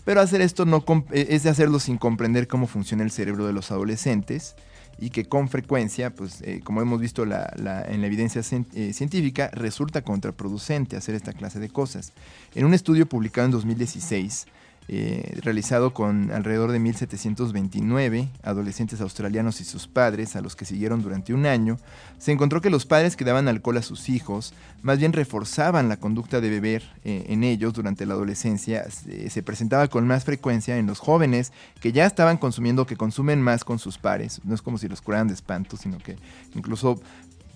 [0.04, 3.54] Pero hacer esto no e, es de hacerlo sin comprender cómo funciona el cerebro de
[3.54, 4.56] los adolescentes
[4.98, 8.42] y que con frecuencia, pues eh, como hemos visto en la evidencia
[8.74, 12.12] eh, científica, resulta contraproducente hacer esta clase de cosas.
[12.56, 14.48] En un estudio publicado en 2016,
[14.92, 21.04] eh, realizado con alrededor de 1.729 adolescentes australianos y sus padres, a los que siguieron
[21.04, 21.78] durante un año,
[22.18, 25.98] se encontró que los padres que daban alcohol a sus hijos más bien reforzaban la
[25.98, 30.88] conducta de beber eh, en ellos durante la adolescencia, se, presentaba con más frecuencia en
[30.88, 34.80] los jóvenes que ya estaban consumiendo, que consumen más con sus pares, no es como
[34.80, 36.16] si los curaran de espanto, sino que
[36.56, 37.00] incluso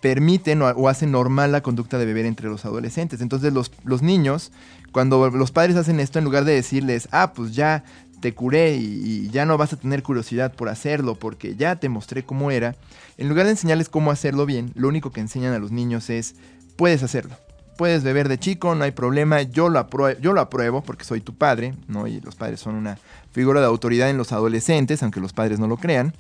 [0.01, 3.21] permiten o, hacen normal la conducta de beber entre los adolescentes.
[3.21, 4.51] Entonces los, los niños,
[4.93, 7.83] cuando los padres hacen esto, en lugar de decirles, ah, pues ya
[8.21, 12.23] te curé y, ya no vas a tener curiosidad por hacerlo porque ya te mostré
[12.23, 12.75] cómo era,
[13.17, 16.35] en lugar de enseñarles cómo hacerlo bien, lo único que enseñan a los niños es,
[16.77, 17.35] puedes hacerlo.
[17.75, 21.21] Puedes beber de chico, no hay problema, yo lo, apruebo, yo lo apruebo porque soy
[21.21, 22.05] tu padre, ¿no?
[22.05, 22.99] Y los padres son una
[23.31, 26.13] figura de autoridad en los adolescentes, aunque los padres no lo crean.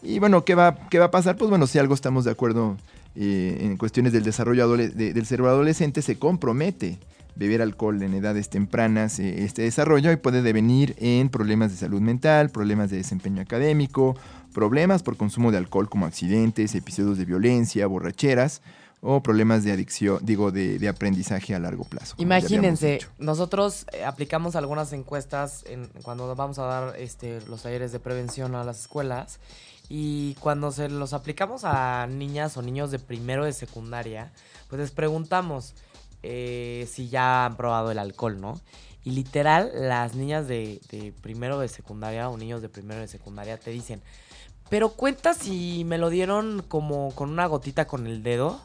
[0.00, 1.36] Y bueno, ¿qué va, qué va a pasar?
[1.36, 2.76] Pues bueno, si algo estamos de acuerdo
[3.16, 6.98] eh, en cuestiones del desarrollo del cerebro adolescente se compromete
[7.34, 12.00] beber alcohol en edades tempranas eh, este desarrollo y puede devenir en problemas de salud
[12.00, 14.16] mental, problemas de desempeño académico,
[14.52, 18.62] problemas por consumo de alcohol como accidentes, episodios de violencia, borracheras
[19.04, 22.14] o problemas de adicción, digo, de, aprendizaje a largo plazo.
[22.18, 25.64] Imagínense, nosotros eh, aplicamos algunas encuestas
[26.02, 29.40] cuando vamos a dar este, los talleres de prevención a las escuelas
[29.88, 34.32] y cuando se los aplicamos a niñas o niños de primero de secundaria,
[34.68, 35.74] pues les preguntamos
[36.22, 38.60] eh, si ya han probado el alcohol, ¿no?
[39.04, 40.80] Y literal, las niñas de,
[41.22, 44.00] primero de secundaria o niños de primero de secundaria te dicen,
[44.70, 48.60] pero cuenta si me lo dieron como con una gotita con el dedo.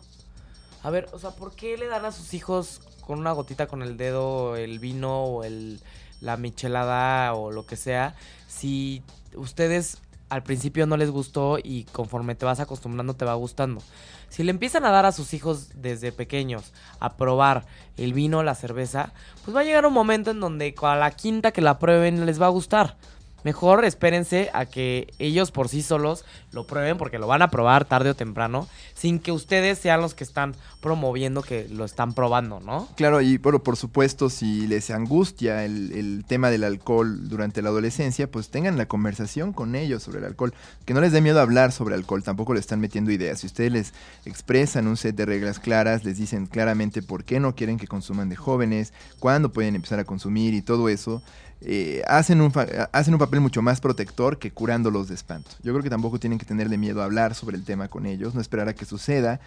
[0.83, 3.81] A ver, o sea, ¿por qué le dan a sus hijos con una gotita con
[3.81, 5.81] el dedo el vino o el,
[6.21, 8.15] la michelada o lo que sea?
[8.47, 9.01] Si
[9.33, 9.97] ustedes
[10.29, 13.81] al principio no les gustó y conforme te vas acostumbrando te va gustando.
[14.29, 17.65] Si le empiezan a dar a sus hijos desde pequeños a probar
[17.95, 19.13] el vino, la cerveza,
[19.43, 22.41] pues va a llegar un momento en donde a la quinta que la prueben les
[22.41, 22.97] va a gustar.
[23.43, 27.85] Mejor espérense a que ellos por sí solos lo prueben porque lo van a probar
[27.85, 32.59] tarde o temprano, sin que ustedes sean los que están promoviendo que lo están probando,
[32.59, 32.87] ¿no?
[32.95, 38.29] Claro, y bueno, por supuesto, si les angustia el, tema del alcohol durante la adolescencia,
[38.29, 40.53] pues tengan la conversación con ellos sobre el alcohol.
[40.85, 43.39] Que no les dé miedo hablar sobre alcohol, tampoco le están metiendo ideas.
[43.39, 43.93] Si ustedes les
[44.25, 48.29] expresan un set de reglas claras, les dicen claramente por qué no quieren que consuman
[48.29, 51.21] de jóvenes, cuándo pueden empezar a consumir y todo eso,
[51.61, 52.51] eh, hacen, un
[52.91, 55.51] hacen un papel mucho más protector que curándolos de espanto.
[55.63, 58.35] Yo creo que tampoco tienen que tenerle miedo a hablar sobre el tema con ellos,
[58.35, 59.39] no esperar a que suceda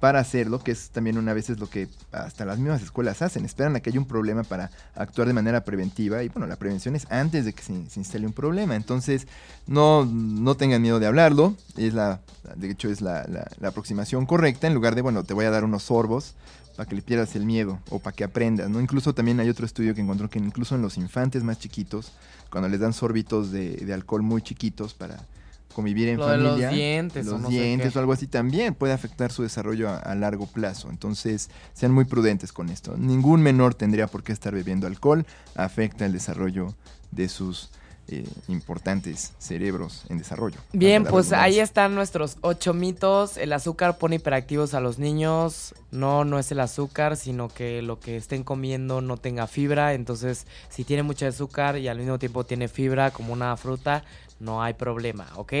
[0.00, 3.44] para hacerlo, que es también una vez es lo que hasta las mismas escuelas hacen,
[3.46, 6.94] esperan a que haya un problema para actuar de manera preventiva y bueno, la prevención
[6.94, 9.26] es antes de que se, instale un problema, entonces
[9.66, 12.20] no, no tengan miedo de hablarlo, es la,
[12.56, 13.26] de hecho es la,
[13.58, 16.34] la aproximación correcta, en lugar de bueno, te voy a dar unos sorbos,
[16.76, 18.80] para que le pierdas el miedo o para que aprendas, ¿no?
[18.80, 22.12] Incluso también hay otro estudio que encontró que incluso en los infantes más chiquitos,
[22.50, 25.16] cuando les dan sorbitos de, alcohol muy chiquitos para
[25.74, 29.42] convivir en familia, los dientes, los o, dientes o algo así también puede afectar su
[29.42, 30.90] desarrollo a, largo plazo.
[30.90, 32.96] Entonces, sean muy prudentes con esto.
[32.96, 36.74] Ningún menor tendría por qué estar bebiendo alcohol, afecta el desarrollo
[37.10, 37.70] de sus
[38.08, 40.60] eh, importantes cerebros en desarrollo.
[40.72, 43.36] Bien, pues ahí están nuestros ocho mitos.
[43.36, 45.74] El azúcar pone hiperactivos a los niños.
[45.90, 49.94] No, no es el azúcar, sino que lo que estén comiendo no tenga fibra.
[49.94, 54.04] Entonces, si tiene mucho azúcar y al mismo tiempo tiene fibra como una fruta,
[54.38, 55.52] no hay problema, ¿ok?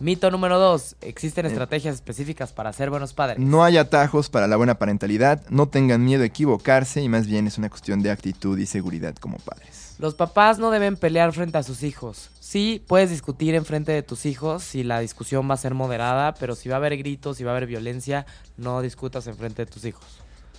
[0.00, 1.48] Mito número dos, existen eh.
[1.48, 3.38] estrategias específicas para ser buenos padres.
[3.38, 7.46] No hay atajos para la buena parentalidad, no tengan miedo a equivocarse y más bien
[7.46, 9.91] es una cuestión de actitud y seguridad como padres.
[10.02, 12.30] Los papás no deben pelear frente a sus hijos.
[12.40, 16.34] Sí, puedes discutir en frente de tus hijos si la discusión va a ser moderada,
[16.34, 18.26] pero si va a haber gritos, si va a haber violencia,
[18.56, 20.04] no discutas en frente de tus hijos.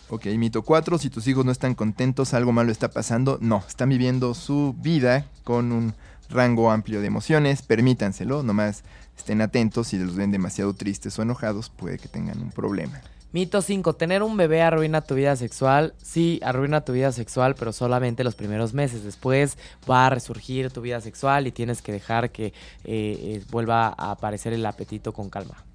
[0.07, 3.37] Ok, mito 4, si tus hijos no están contentos, algo malo está pasando.
[3.41, 5.93] No, están viviendo su vida con un
[6.29, 8.85] rango amplio de emociones, permítanselo, nomás
[9.17, 13.01] estén atentos, si los ven demasiado tristes o enojados, puede que tengan un problema.
[13.33, 13.95] Mito 5.
[13.95, 15.95] Tener un bebé arruina tu vida sexual.
[16.03, 19.03] Sí, arruina tu vida sexual, pero solamente los primeros meses.
[19.03, 19.57] Después
[19.89, 22.53] va a resurgir tu vida sexual y tienes que dejar que eh,
[22.85, 25.65] eh, vuelva a aparecer el apetito con calma.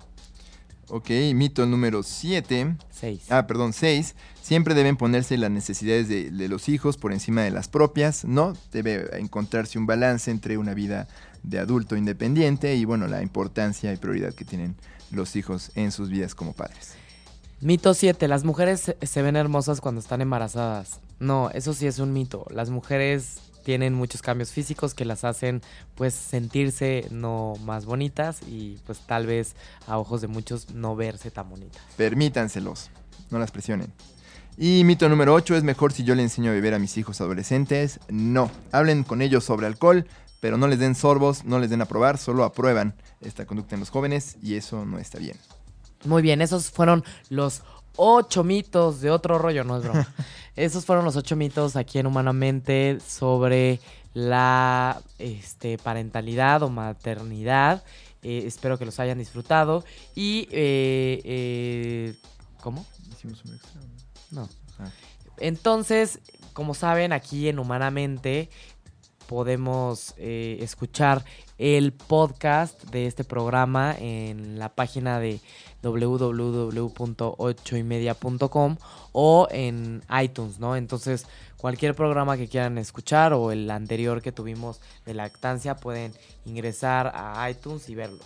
[0.88, 2.76] Ok, mito número 7.
[2.92, 3.22] 6.
[3.30, 4.14] Ah, perdón, 6.
[4.40, 8.24] Siempre deben ponerse las necesidades de, de los hijos por encima de las propias.
[8.24, 11.09] No, debe encontrarse un balance entre una vida
[11.42, 14.76] de adulto independiente y bueno, la importancia y prioridad que tienen
[15.11, 16.94] los hijos en sus vidas como padres.
[17.61, 18.28] Mito 7.
[18.28, 21.00] Las mujeres se- ven hermosas cuando están embarazadas.
[21.18, 22.46] No, eso sí es un mito.
[22.50, 25.61] Las mujeres tienen muchos cambios físicos que las hacen
[25.96, 29.54] pues sentirse no más bonitas y pues tal vez
[29.86, 31.82] a ojos de muchos no verse tan bonitas.
[31.96, 32.90] Permítanselos,
[33.30, 33.92] no las presionen.
[34.56, 37.20] Y mito número 8, es mejor si yo le enseño a beber a mis hijos
[37.20, 38.00] adolescentes.
[38.09, 40.06] No, hablen con ellos sobre alcohol,
[40.40, 43.80] pero no les den sorbos, no les den a probar, solo aprueban esta conducta en
[43.80, 45.36] los jóvenes y eso no está bien.
[46.05, 47.62] Muy bien, esos fueron los
[47.96, 50.07] ocho mitos de otro rollo, no es broma.
[50.57, 53.80] esos fueron los ocho mitos aquí en Humanamente sobre
[54.14, 57.84] la este, parentalidad o maternidad.
[58.22, 59.84] Eh, espero que los hayan disfrutado.
[60.14, 62.14] Y, eh, eh,
[62.61, 62.86] ¿cómo?
[63.12, 63.80] Hicimos un extra.
[64.30, 64.49] No.
[64.78, 64.90] Ah.
[65.38, 66.20] Entonces,
[66.53, 68.51] como saben, aquí en Humanamente
[69.26, 71.22] podemos escuchar
[71.59, 75.40] el podcast de este programa en la página de
[75.83, 78.76] www.ochoymedia.com
[79.12, 80.76] o en iTunes, ¿no?
[80.76, 81.26] Entonces,
[81.57, 86.12] cualquier programa que quieran escuchar o el anterior que tuvimos de lactancia pueden
[86.45, 88.24] ingresar a iTunes y verlo.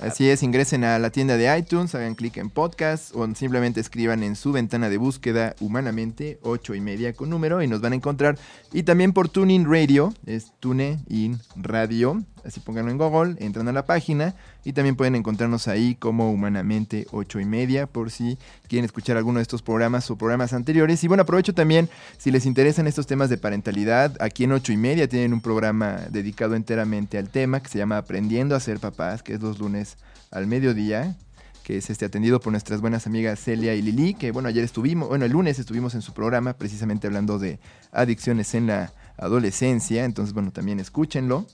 [0.00, 4.24] Así es, ingresen a la tienda de iTunes, hagan clic en podcast o simplemente escriban
[4.24, 7.96] en su ventana de búsqueda humanamente 8 y media con número y nos van a
[7.96, 8.36] encontrar.
[8.72, 13.86] Y también por TuneIn Radio, es TuneIn Radio, así pónganlo en Google, entran a la
[13.86, 14.34] página
[14.64, 18.38] y también pueden encontrarnos ahí como humanamente 8 y media por si
[18.68, 21.02] quieren escuchar alguno de estos programas o programas anteriores.
[21.04, 21.88] Y bueno, aprovecho también,
[22.18, 26.00] si les interesan estos temas de parentalidad, aquí en 8 y media tienen un programa
[26.10, 29.96] dedicado enteramente al tema que se llama Aprendiendo a ser papás, que es los lunes
[30.30, 31.16] al mediodía,
[31.64, 35.08] que es este atendido por nuestras buenas amigas Celia y Lili, que bueno, ayer estuvimos,
[35.08, 37.58] bueno, el lunes estuvimos en su programa precisamente hablando de
[37.90, 41.46] adicciones en la adolescencia, entonces bueno, también escúchenlo,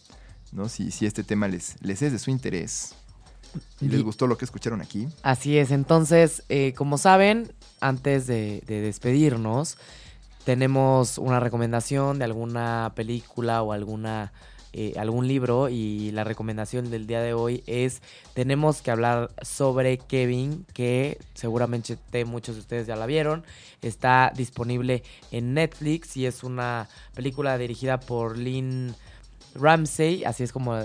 [0.53, 0.69] ¿no?
[0.69, 2.95] Si, si este tema les, les es de su interés
[3.81, 5.09] y les gustó lo que escucharon aquí.
[5.23, 9.79] Así es, entonces, eh, como saben, antes de, de despedirnos,
[10.45, 14.33] tenemos una recomendación de alguna película o alguna
[14.73, 18.03] eh, algún libro y la recomendación del día de hoy es
[18.35, 23.43] tenemos que hablar sobre Kevin que seguramente muchos de ustedes ya la vieron
[23.83, 28.95] está disponible en Netflix y es una película dirigida por Lynn
[29.55, 30.79] Ramsey así es como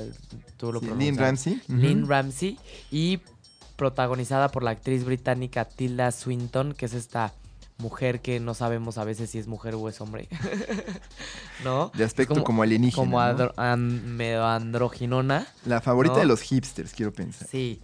[0.57, 1.61] tú lo Sí, pronuncias Lynn Ramsey.
[1.67, 2.59] Lynn Ramsey
[2.91, 3.19] y
[3.75, 7.33] protagonizada por la actriz británica Tilda Swinton, que es esta
[7.77, 10.29] mujer que no sabemos a veces si es mujer o es hombre.
[11.63, 11.91] ¿No?
[11.95, 12.95] De aspecto Como- como, alienígena.
[12.95, 13.77] Como ¿no?
[13.77, 15.47] medio androginona.
[15.65, 16.19] La favorita ¿no?
[16.21, 17.47] de los hipsters, quiero pensar.
[17.49, 17.81] Sí.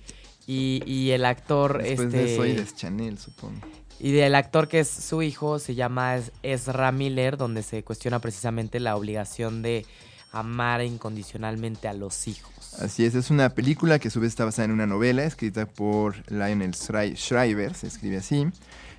[0.47, 2.23] Y, y el actor, Después este.
[2.25, 3.59] de Soy de Chanel, supongo.
[3.99, 8.79] Y del actor que es su hijo se llama Ezra Miller, donde se cuestiona precisamente
[8.79, 9.85] la obligación de
[10.31, 12.51] amar incondicionalmente a los hijos.
[12.79, 15.65] Así es, es una película que a su vez está basada en una novela escrita
[15.65, 18.47] por Lionel Schri- Shriver, se escribe así.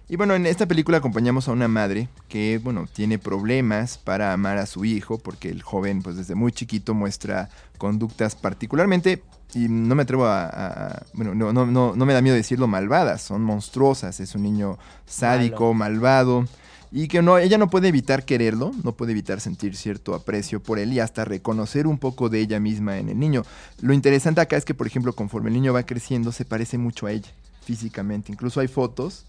[0.09, 4.59] Y bueno, en esta película acompañamos a una madre que, bueno, tiene problemas para amar
[4.59, 9.23] a su hijo porque el joven, pues desde muy chiquito muestra conductas particularmente,
[9.55, 12.37] y no me atrevo a, a- a- bueno, no, no, no, no me da miedo
[12.37, 16.47] decirlo, malvadas, son monstruosas, es un niño sádico, malvado.
[16.95, 20.79] Y que no, ella no puede evitar quererlo, no puede evitar sentir cierto aprecio por
[20.79, 23.45] él y hasta reconocer un poco de ella misma en el niño.
[23.81, 27.07] Lo interesante acá es que, por ejemplo, conforme el niño va creciendo, se parece mucho
[27.07, 27.31] a ella
[27.65, 28.31] físicamente.
[28.31, 29.25] Incluso hay fotos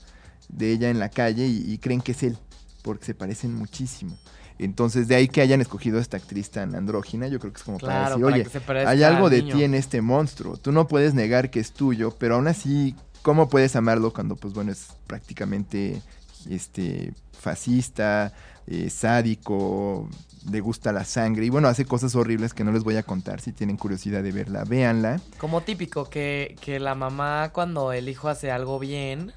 [0.49, 2.37] de ella en la calle y, y creen que es él,
[2.81, 4.17] porque se parecen muchísimo.
[4.59, 7.63] Entonces, de ahí que hayan escogido a esta actriz tan andrógina, yo creo que es
[7.63, 9.55] como para Claro, decir, para oye, se parezca hay algo al de niño".
[9.55, 10.57] ti en este monstruo.
[10.57, 14.53] Tú no puedes negar que es tuyo, pero aún así, ¿cómo puedes amarlo cuando, pues
[14.53, 16.01] bueno, es prácticamente
[16.49, 18.33] este fascista,
[18.67, 20.07] eh, sádico,
[20.49, 23.41] le gusta la sangre y bueno, hace cosas horribles que no les voy a contar.
[23.41, 25.21] Si tienen curiosidad de verla, véanla.
[25.37, 29.33] Como típico, que, que la mamá cuando el hijo hace algo bien,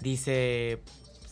[0.00, 0.80] dice,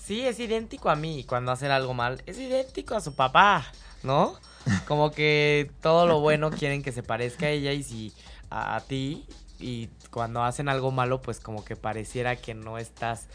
[0.00, 1.20] sí, es idéntico a mí.
[1.20, 3.66] Y cuando hace algo mal, es idéntico a su papá,
[4.02, 4.34] ¿no?
[4.86, 8.12] Como que todo lo bueno quieren que se parezca a ella y si
[8.50, 9.26] a, a ti.
[9.58, 13.28] Y cuando hacen algo malo, pues como que pareciera que no estás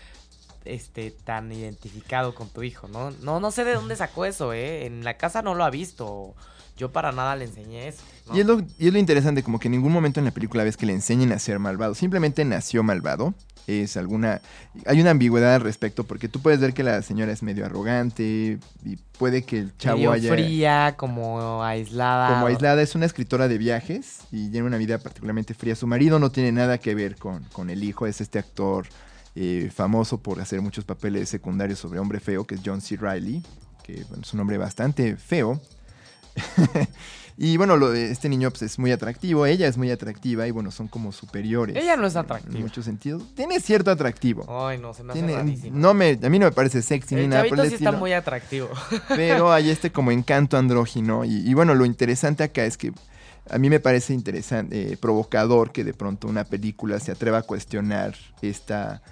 [0.73, 3.11] este tan identificado con tu hijo, ¿no?
[3.21, 4.85] No, no sé de dónde sacó eso, ¿eh?
[4.85, 6.35] En la casa no lo ha visto.
[6.77, 8.03] yo para nada le enseñé eso.
[8.27, 8.35] ¿no?
[8.35, 10.63] Y, es lo, y es lo interesante, como que en ningún momento en la película
[10.63, 11.95] ves que le enseñen a ser malvado.
[11.95, 13.33] Simplemente nació malvado.
[13.65, 14.39] Es alguna.
[14.85, 18.59] Hay una ambigüedad al respecto, porque tú puedes ver que la señora es medio arrogante.
[18.85, 20.31] Y puede que el chavo Medio haya.
[20.31, 22.29] fría, como aislada.
[22.29, 25.75] Como aislada, es una escritora de viajes y tiene una vida particularmente fría.
[25.75, 28.87] Su marido no tiene nada que ver con, con el hijo, es este actor
[29.39, 32.97] eh, famoso por hacer muchos papeles secundarios sobre hombre feo, que es John C.
[32.97, 33.43] Riley,
[33.83, 35.61] que bueno, es un hombre bastante feo.
[37.37, 40.51] y bueno, lo de este niño pues, es muy atractivo, ella es muy atractiva y
[40.51, 41.75] bueno, son como superiores.
[41.75, 42.55] Ella no es atractiva.
[42.55, 43.23] En muchos sentidos.
[43.35, 44.45] Tiene cierto atractivo.
[44.67, 45.77] Ay, no, se me hace Tiene- rarísimo.
[45.77, 48.13] no me, a mí no me parece sexy ni nada por el sí está muy
[48.13, 48.69] atractivo.
[49.09, 51.25] Pero hay este como encanto andrógino.
[51.25, 52.91] Y, y bueno, lo interesante acá es que
[53.51, 57.41] a mí me parece interesante, eh, provocador que de pronto una película se atreva a
[57.43, 59.03] cuestionar esta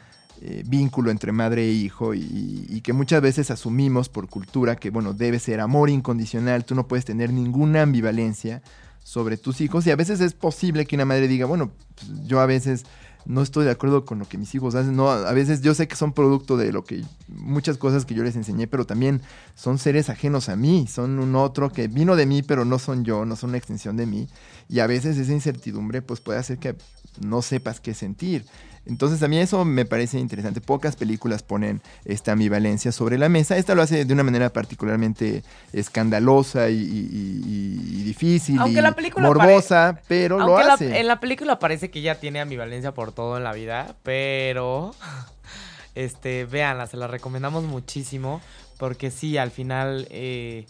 [0.41, 5.13] eh, vínculo entre madre e hijo y, que muchas veces asumimos por cultura que, bueno,
[5.13, 8.61] debe ser amor incondicional, tú no puedes tener ninguna ambivalencia
[9.03, 12.41] sobre tus hijos y a veces es posible que una madre diga, bueno, pues, yo
[12.41, 12.85] a veces
[13.25, 15.87] no estoy de acuerdo con lo que mis hijos hacen, no, a veces yo sé
[15.87, 19.21] que son producto de lo que muchas cosas que yo les enseñé, pero también
[19.55, 23.03] son seres ajenos a mí, son un otro que vino de mí, pero no son
[23.03, 24.27] yo, no son una extensión de mí,
[24.69, 26.75] y a veces esa incertidumbre pues puede hacer que
[27.21, 28.45] no sepas qué sentir.
[28.87, 30.61] Entonces a mí eso me parece interesante.
[30.61, 33.57] Pocas películas ponen esta ambivalencia sobre la mesa.
[33.57, 39.27] Esta lo hace de una manera particularmente escandalosa y, y- difícil Aunque y la película
[39.27, 40.99] morbosa, pero lo la- hace.
[40.99, 44.93] en la película parece que ella tiene ambivalencia por todo en la vida, pero
[45.95, 48.41] este, véanla, se la recomendamos muchísimo
[48.77, 50.65] porque sí, al final, eh,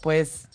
[0.00, 0.48] pues,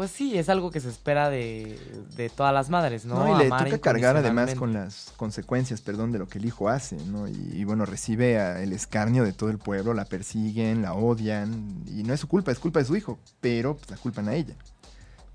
[0.00, 1.78] pues sí, es algo que se espera de,
[2.16, 3.16] de todas las madres, ¿no?
[3.16, 3.28] ¿no?
[3.28, 6.70] Y le Amar toca cargar además con las consecuencias, perdón, de lo que el hijo
[6.70, 7.28] hace, ¿no?
[7.28, 11.84] Y, y bueno, recibe a- el escarnio de todo el pueblo, la persiguen, la odian,
[11.86, 14.34] y no es su culpa, es culpa de su hijo, pero pues la culpan a
[14.36, 14.54] ella.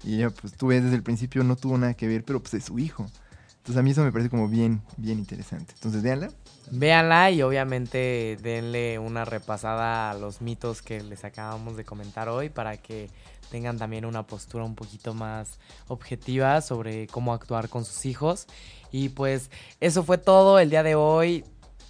[0.03, 2.53] Y ella, pues tú ves desde el principio, no tuvo nada que ver, pero pues
[2.55, 3.05] es su hijo.
[3.57, 5.73] Entonces a mí eso me parece como bien, bien interesante.
[5.75, 6.29] Entonces véanla.
[6.71, 12.49] Véanla y obviamente denle una repasada a los mitos que les acabamos de comentar hoy
[12.49, 13.09] para que
[13.51, 18.47] tengan también una postura un poquito más objetiva sobre cómo actuar con sus hijos.
[18.91, 21.43] Y pues eso fue todo el día de hoy.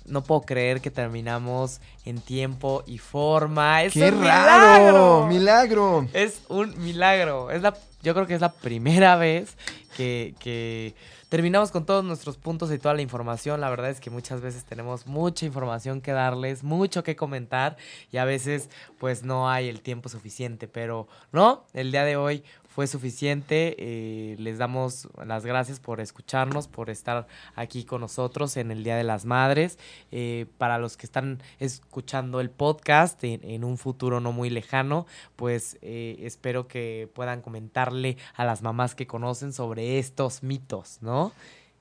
[0.06, 3.84] No puedo creer que terminamos en tiempo y forma.
[3.84, 5.26] ¡Es ¡Qué un raro!
[5.26, 5.28] milagro!
[5.28, 6.08] ¡Milagro!
[6.14, 7.49] Es un milagro.
[7.51, 9.58] Es la, yo creo que es la primera vez
[9.97, 10.93] que, que
[11.30, 13.61] terminamos con todos nuestros puntos y toda la información.
[13.61, 17.78] La verdad es que muchas veces tenemos mucha información que darles, mucho que comentar
[18.11, 18.69] y a veces
[18.99, 20.67] pues no hay el tiempo suficiente.
[20.67, 22.43] Pero no, el día de hoy
[22.76, 23.73] fue suficiente.
[23.80, 28.97] Eh, les damos las gracias por escucharnos, por estar aquí con nosotros en el Día
[28.97, 29.80] de las Madres.
[30.11, 35.05] Eh, para los que están escuchando el podcast en, en un futuro no muy lejano,
[35.38, 41.32] pues eh, espero que puedan comentarle a las mamás que conocen sobre estos mitos, ¿no?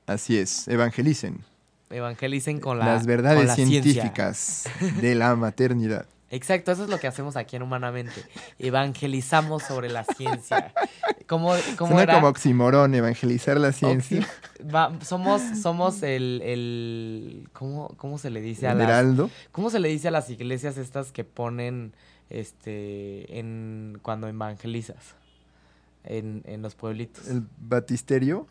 [0.07, 1.41] Así es, evangelicen.
[1.91, 3.83] Evangelicen con la, Las con verdades ciencia.
[3.83, 4.65] científicas
[5.01, 6.07] de la maternidad.
[6.35, 8.25] Exacto, eso es lo que hacemos aquí en Humanamente.
[8.59, 10.73] Evangelizamos sobre la ciencia.
[11.27, 12.15] ¿Cómo, cómo Suena era?
[12.15, 14.21] como oximorón, evangelizar la ciencia.
[14.21, 19.05] Oxi- va- somos somos el, el ¿cómo, ¿cómo se le dice a las.
[19.53, 21.93] ¿Cómo se le dice a las iglesias estas que ponen
[22.31, 25.15] este en cuando evangelizas?
[26.05, 27.29] En, en los pueblitos.
[27.29, 28.47] El batisterio.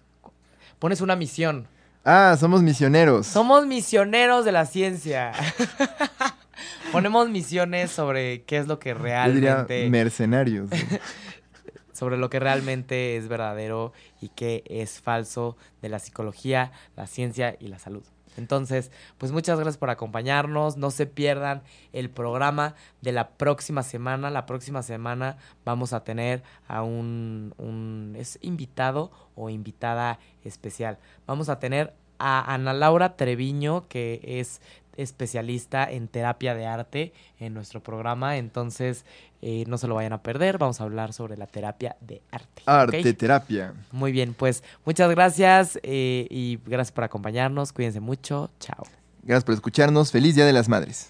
[0.79, 1.67] Pones una misión.
[2.05, 3.27] Ah, somos misioneros.
[3.27, 5.31] Somos misioneros de la ciencia.
[6.91, 10.69] Ponemos misiones sobre qué es lo que Yo diría realmente mercenarios.
[11.93, 17.55] sobre lo que realmente es verdadero y qué es falso de la psicología, la ciencia
[17.59, 18.03] y la salud.
[18.37, 20.77] Entonces, pues muchas gracias por acompañarnos.
[20.77, 21.61] No se pierdan
[21.91, 24.29] el programa de la próxima semana.
[24.29, 30.97] La próxima semana vamos a tener a un, un es invitado o invitada especial.
[31.27, 34.61] Vamos a tener a Ana Laura Treviño, que es
[34.97, 38.37] especialista en terapia de arte en nuestro programa.
[38.37, 39.05] Entonces,
[39.41, 40.57] eh, no se lo vayan a perder.
[40.57, 42.63] Vamos a hablar sobre la terapia de arte.
[42.65, 43.73] Arte terapia.
[43.91, 47.73] Muy bien, pues muchas gracias eh, y gracias por acompañarnos.
[47.73, 48.49] Cuídense mucho.
[48.59, 48.83] Chao.
[49.23, 50.11] Gracias por escucharnos.
[50.11, 51.09] Feliz Día de las Madres.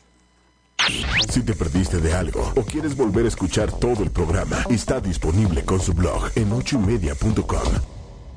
[1.30, 5.64] Si te perdiste de algo o quieres volver a escuchar todo el programa, está disponible
[5.64, 8.03] con su blog en ochoymedia.com.